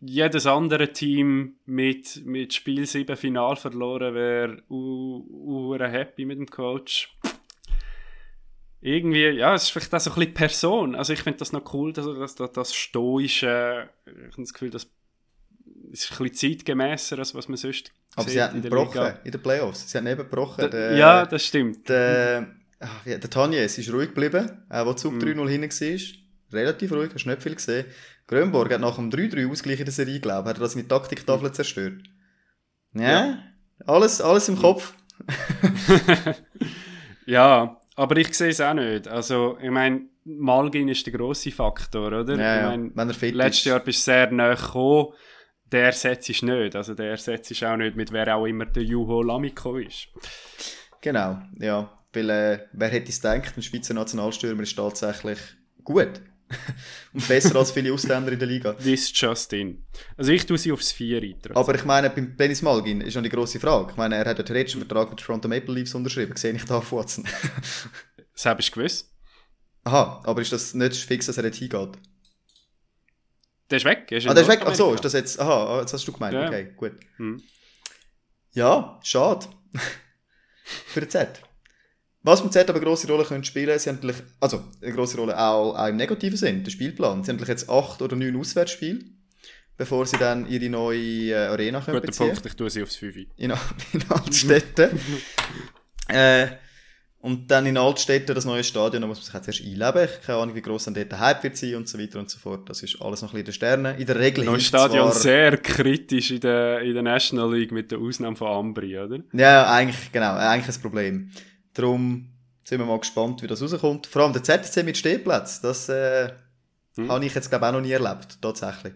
[0.00, 7.16] jedes andere Team mit, mit Spiel 7 Final verloren wäre uh, happy mit dem Coach.
[8.86, 10.94] Irgendwie, ja, es ist vielleicht auch so ein bisschen Person.
[10.94, 14.70] Also ich finde das noch cool, dass das, das, das stoische, ich habe das Gefühl,
[14.70, 14.86] das
[15.90, 19.42] ist ein bisschen zeitgemäßer, als was man sonst Aber sie haben in der in den
[19.42, 19.90] Playoffs.
[19.90, 20.70] Sie haben eben gebrochen.
[20.70, 21.88] Da- ja, das stimmt.
[21.88, 22.46] Der,
[22.78, 25.18] ach, der Tanies ist ruhig geblieben, auch wo Zug Mhm.
[25.20, 26.58] 3-0 hinten war.
[26.60, 27.86] Relativ ruhig, hast du nicht viel gesehen.
[28.28, 30.88] Grönborg hat nach dem 3-3 Ausgleich in der Serie, glaube ich, hat er das mit
[30.88, 32.02] Taktiktafel zerstört.
[32.94, 33.38] Ja, Ja.
[33.84, 34.94] Alles, alles im Kopf.
[37.26, 39.08] Ja, aber ich sehe es auch nicht.
[39.08, 42.36] Also, ich meine, Malgin ist der grosse Faktor, oder?
[42.36, 42.68] Ja, ich ja.
[42.68, 43.64] mein, Wenn er fit letztes ist.
[43.64, 45.14] Jahr bist du sehr nahe gekommen.
[45.72, 46.76] Der ersetzt ist nicht.
[46.76, 50.08] Also, der ersetzt ist auch nicht mit wer auch immer der Juho Lamiko ist.
[51.00, 51.90] Genau, ja.
[52.12, 55.38] Weil, äh, wer hätte es gedacht, ein Schweizer Nationalstürmer ist tatsächlich
[55.82, 56.20] gut.
[57.12, 58.72] Und besser als viele Ausländer in der Liga.
[58.74, 59.84] This just in.
[60.16, 61.56] Also, ich tue sie aufs Vier eintragen.
[61.56, 63.90] Aber ich meine, beim Dennis Malgin ist noch die grosse Frage.
[63.90, 66.36] Ich meine, er hat ja theoretisch einen Vertrag mit Toronto Maple Leafs unterschrieben.
[66.36, 67.24] Sehe ich da auf Watson.
[68.34, 69.10] Das habe ich gewusst.
[69.84, 71.92] Aha, aber ist das nicht fix, dass er nicht hingeht?
[73.70, 74.06] Der ist weg.
[74.10, 74.60] Er Ah, der ist weg.
[74.66, 75.40] Ach so, ist das jetzt.
[75.40, 76.34] Aha, jetzt hast du gemeint.
[76.34, 76.46] Ja.
[76.46, 76.92] Okay, gut.
[77.16, 77.42] Hm.
[78.52, 79.46] Ja, schade.
[80.64, 81.40] Für den Z.
[82.26, 85.16] Was beim Z aber eine grosse Rolle können spielen, sie haben natürlich, also eine grosse
[85.16, 87.22] Rolle auch, auch im negativen Sinn, der Spielplan.
[87.22, 88.98] Sie haben natürlich jetzt acht oder neun Auswärtsspiele,
[89.76, 92.30] bevor sie dann ihre neue äh, Arena können Guter beziehen.
[92.30, 93.14] Punkt, ich tue sie aufs Fünf.
[93.14, 93.28] In,
[93.92, 94.98] in Altstädten.
[96.08, 96.48] äh,
[97.20, 100.08] und dann in Altstädten das neue Stadion, da muss man sich jetzt erst einleben.
[100.12, 102.28] Ich keine Ahnung, wie gross dann dort der Hype wird sein und so weiter und
[102.28, 102.68] so fort.
[102.68, 103.98] Das ist alles noch ein bisschen in den Sternen.
[104.00, 107.98] In der Regel Neues Stadion sehr kritisch in der, in der National League mit der
[107.98, 109.20] Ausnahme von Ambri, oder?
[109.32, 111.30] Ja, eigentlich, genau, eigentlich ein Problem.
[111.76, 112.32] Darum
[112.64, 114.06] sind wir mal gespannt, wie das rauskommt.
[114.06, 116.32] Vor allem der ZSC mit Stehplatz, das äh,
[116.96, 117.10] Hm.
[117.10, 118.94] habe ich jetzt, glaube auch noch nie erlebt, tatsächlich.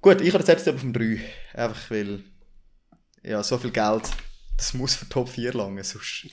[0.00, 1.20] Gut, ich habe den ZSC auf dem 3.
[1.54, 2.22] Einfach weil,
[3.22, 4.08] ja, so viel Geld,
[4.56, 6.26] das muss für Top 4 langen, sonst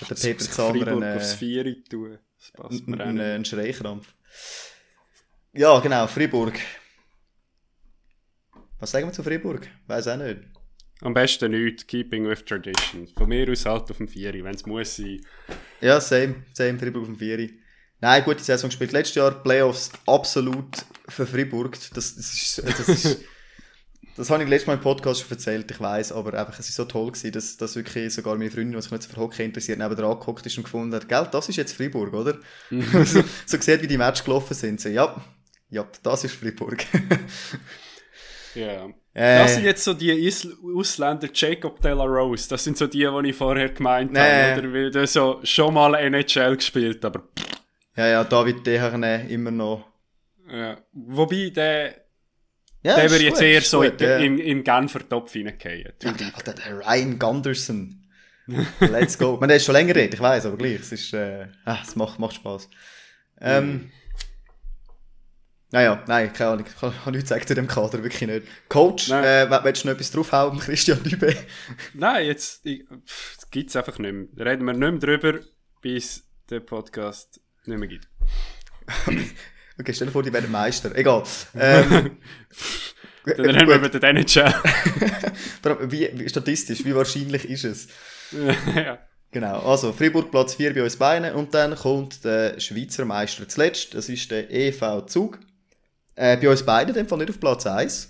[0.00, 2.18] hat der Peter Freiburg einen, aufs Vier tun.
[2.38, 4.12] Das passt mir einen, einen Schreikrampf.
[5.52, 6.58] Ja, genau, Freiburg.
[8.78, 9.68] Was sagen wir zu Freiburg?
[9.86, 10.40] Weiß auch nicht.
[11.02, 13.08] Am besten nicht, keeping with tradition.
[13.16, 15.20] Von mir aus halt auf dem Vieri, wenn es muss sein.
[15.80, 17.58] Ja, same, same, Freiburg auf dem Vieri.
[18.00, 18.92] Nein, gute Saison gespielt.
[18.92, 21.78] Letztes Jahr Playoffs absolut für Freiburg.
[21.94, 23.24] Das, das ist, das ist,
[24.16, 26.76] das habe ich letztes Mal im Podcast schon erzählt, ich weiß, aber einfach, es ist
[26.76, 29.44] so toll gewesen, dass, dass wirklich sogar meine Freundin, die sich nicht so für Hockey
[29.44, 32.38] interessiert, nebenan gehockt ist und gefunden hat, gell, das ist jetzt Freiburg, oder?
[33.04, 34.80] so, so gesehen, wie die Matches gelaufen sind.
[34.80, 35.16] So, ja,
[35.70, 36.84] ja, das ist Freiburg.
[38.54, 38.86] Ja.
[39.12, 39.38] Äh.
[39.42, 43.08] Das sind jetzt so die Isl Ausländer, Jacob de la Rose, das sind so die,
[43.22, 44.18] die ich vorher gemeint Nee.
[44.20, 44.68] habe.
[44.68, 47.24] Oder der so schon mal NHL gespielt, aber
[47.96, 49.84] ja, ja, David Deherne immer noch.
[50.50, 50.78] ja.
[50.92, 51.94] Wobei, der,
[52.82, 54.16] Ja, der würde jetzt eher so gut, in, ja.
[54.18, 55.92] in, in Genfer Topf reingehen.
[56.02, 57.96] Ja, der, der Ryan Gunderson.
[58.80, 59.34] Let's go.
[59.40, 60.80] Meine, der ist schon länger dort, ich weiß, aber gleich.
[60.80, 62.68] Es ist, äh, ah, es macht, macht Spaß.
[63.40, 63.90] Ähm,
[65.72, 66.66] Naja, nein, keine Ahnung.
[66.68, 68.46] Ich kann, nichts sagen zu dem Kader, wirklich nicht.
[68.68, 69.22] Coach, Nein.
[69.24, 71.36] äh, will- willst du noch etwas draufhauen, Christian Dübe?
[71.94, 72.62] Nein, jetzt
[73.50, 74.46] gibt es einfach nicht mehr.
[74.46, 75.38] Reden wir nicht mehr drüber,
[75.80, 78.08] bis der Podcast nicht mehr gibt.
[79.78, 80.94] Okay, stell dir vor, die werden Meister.
[80.94, 81.22] Egal.
[81.58, 82.18] Ähm,
[83.24, 84.52] Dann reden wir über den NHL.
[85.90, 87.88] wie, wie, statistisch, wie wahrscheinlich ist es?
[88.76, 88.98] ja.
[89.30, 93.94] Genau, also Fribourg Platz 4 bei uns beiden und dann kommt der Schweizer Meister zuletzt,
[93.94, 95.38] das ist der EV Zug.
[96.14, 98.08] Äh, bei uns beiden, in dem Fall nicht auf Platz 1.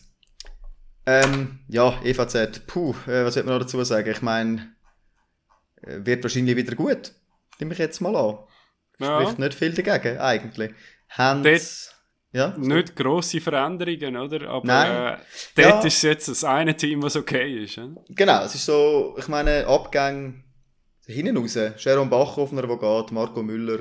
[1.06, 4.10] Ähm, ja, EVZ, puh, äh, was soll man noch dazu sagen?
[4.10, 4.74] Ich meine,
[5.82, 7.12] äh, wird wahrscheinlich wieder gut.
[7.58, 8.38] Nehme ich jetzt mal an.
[8.98, 9.20] Ja.
[9.22, 10.72] Spricht nicht viel dagegen, eigentlich.
[11.08, 11.44] Haben
[12.32, 14.48] Ja, Nicht grosse Veränderungen, oder?
[14.48, 15.14] Aber Nein.
[15.14, 15.18] äh,
[15.56, 15.86] dort Ja.
[15.88, 17.76] ist jetzt das eine Team, was okay ist.
[17.78, 18.04] Oder?
[18.08, 20.44] Genau, es ist so, ich meine, Abgänge
[21.06, 21.58] hinten raus.
[21.78, 23.80] Sharon Bachhoffner, der geht, Marco Müller,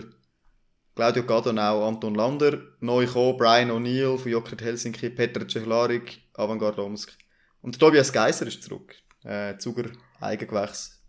[0.99, 7.17] Claudio Gadonau, Anton Lander, neu gekommen, Brian O'Neill von Jockert Helsinki, Petr Cechlarik, Avantgarde Omsk.
[7.61, 8.93] Und Tobias Geiser ist zurück.
[9.23, 11.01] Äh, Zuger Eigengewächs,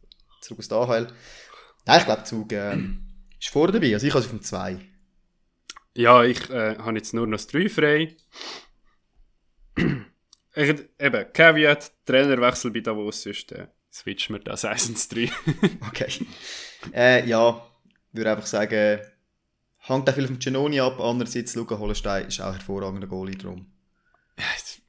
[0.43, 1.07] zurück aus der AHL.
[1.87, 2.77] Nein, ich glaube, Zug äh,
[3.41, 3.93] ist vor dabei.
[3.93, 4.79] Also ich habe sie vom 2.
[5.97, 8.17] Ja, ich äh, habe jetzt nur noch das 3 frei.
[10.55, 15.29] ich, eben, Caveat, Trainerwechsel bei Davos ist, äh, switchen wir das 1 ins 3.
[15.89, 16.13] Okay.
[16.95, 17.67] äh, ja,
[18.13, 19.01] würde einfach sagen,
[19.91, 21.01] hängt auch viel vom Genoni ab.
[21.01, 23.67] Andererseits, Luca Hollenstein ist auch hervorragender Goalie drum.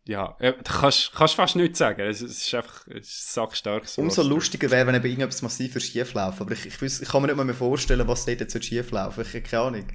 [0.06, 2.02] ja, äh, du kannst, kannst fast nichts sagen.
[2.02, 3.88] Es, es ist einfach es ist sackstark.
[3.88, 6.42] So Umso lustiger wäre, wenn eben irgendetwas massiv schief laufen.
[6.44, 9.22] Aber ich, ich, ich kann mir nicht mal mehr vorstellen, was dort jetzt schief laufen
[9.22, 9.88] Ich habe keine Ahnung.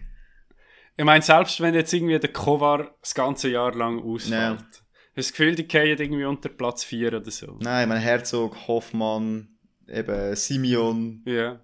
[0.98, 4.56] Ich meine, selbst wenn jetzt irgendwie der Kovar das ganze Jahr lang ausfällt, Ja.
[4.56, 4.80] hast du
[5.16, 7.56] das Gefühl, die gehen irgendwie unter Platz 4 oder so.
[7.60, 11.60] Nein, mein Herzog, Hoffmann, eben Simeon, Ja.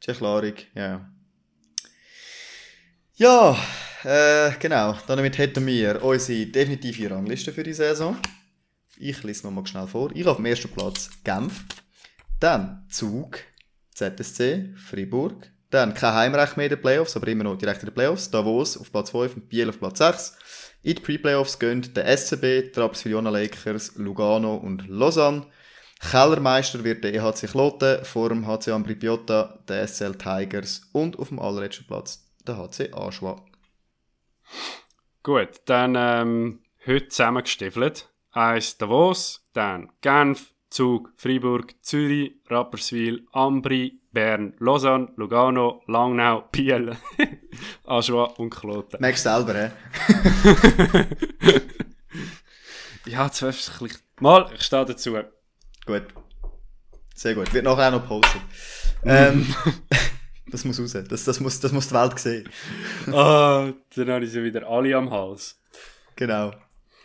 [0.00, 0.82] Tschechlarik, ja.
[0.84, 1.10] Ja,
[4.04, 4.96] äh, genau.
[5.08, 8.16] Damit hätten wir unsere definitive Rangliste für die Saison.
[8.96, 10.12] Ich lese nochmal schnell vor.
[10.14, 11.64] Ich auf dem ersten Platz Genf.
[12.38, 13.40] Dann Zug,
[13.92, 15.50] ZSC, Fribourg.
[15.70, 18.30] Dann kein Heimrecht mehr in den Playoffs, aber immer noch direkt in den Playoffs.
[18.30, 20.38] Davos auf Platz 5 und Biel auf Platz 6.
[20.84, 25.44] In die Pre-Playoffs gehen der SCB, Traps Villona Lakers, Lugano und Lausanne.
[26.08, 31.30] Kellermeister wird der EHC Kloten, vor dem HC Ambri Piotta, der SL Tigers und auf
[31.30, 33.36] dem allerletzten Platz der HC Aschwa.
[35.22, 38.08] Gut, dann ähm, heute zusammengestiefelt.
[38.32, 46.96] Eins Davos, dann Genf, Zug, Freiburg, Zürich, Rapperswil, Ambri, Bern, Lausanne, Lugano, Langnau, Biel,
[47.84, 49.00] Aschua und Kloten.
[49.00, 49.70] Merkst du selber, hä?
[53.08, 53.90] Ja, jetzt du ein bisschen...
[54.20, 55.16] Mal, ich stehe dazu.
[55.86, 56.04] Gut.
[57.14, 57.52] Sehr gut.
[57.54, 58.42] Wird nachher auch noch postet.
[59.04, 59.46] ähm,
[60.50, 60.96] das muss raus.
[61.08, 62.48] Das, das, muss, das muss die Welt sehen.
[63.12, 65.60] Ah, dann habe ich sie wieder alle am Hals.
[66.16, 66.52] Genau.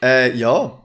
[0.02, 0.80] Äh, ja.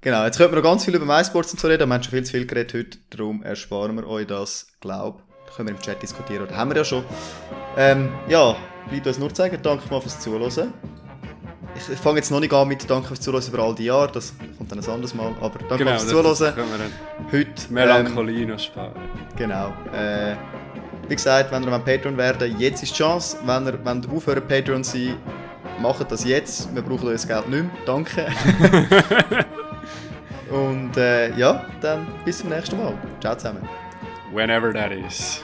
[0.00, 1.88] Genau, jetzt könnten wir noch ganz viel über MySports und so reden.
[1.88, 5.22] Wir haben schon viel zu viel geredet heute, darum ersparen wir euch das, glaub.
[5.56, 7.04] Können wir im Chat diskutieren, oder haben wir ja schon.
[7.76, 8.56] Ähm, ja,
[8.88, 10.72] bleibt uns nur zu sagen, danke mal fürs Zuhören.
[11.74, 14.12] Ich, ich fange jetzt noch nicht an mit Danke fürs Zuhören über all die Jahre,
[14.12, 16.92] das kommt dann ein anderes Mal, aber danke fürs Genau, das Zuhören.
[17.32, 18.94] Heute, Melancholie noch sparen.
[18.94, 19.74] Ähm, genau.
[19.92, 20.36] Äh,
[21.08, 23.36] wie gesagt, wenn ihr am Patreon werden jetzt ist die Chance.
[23.44, 25.16] Wenn ihr, wenn ihr aufhören Patreon zu sein,
[25.80, 26.74] macht das jetzt.
[26.74, 27.70] Wir brauchen euer Geld nicht mehr.
[27.84, 28.26] Danke.
[30.50, 32.94] Und äh, ja, dann bis zum nächsten Mal.
[33.20, 33.68] Ciao zusammen.
[34.32, 35.42] Whenever that is.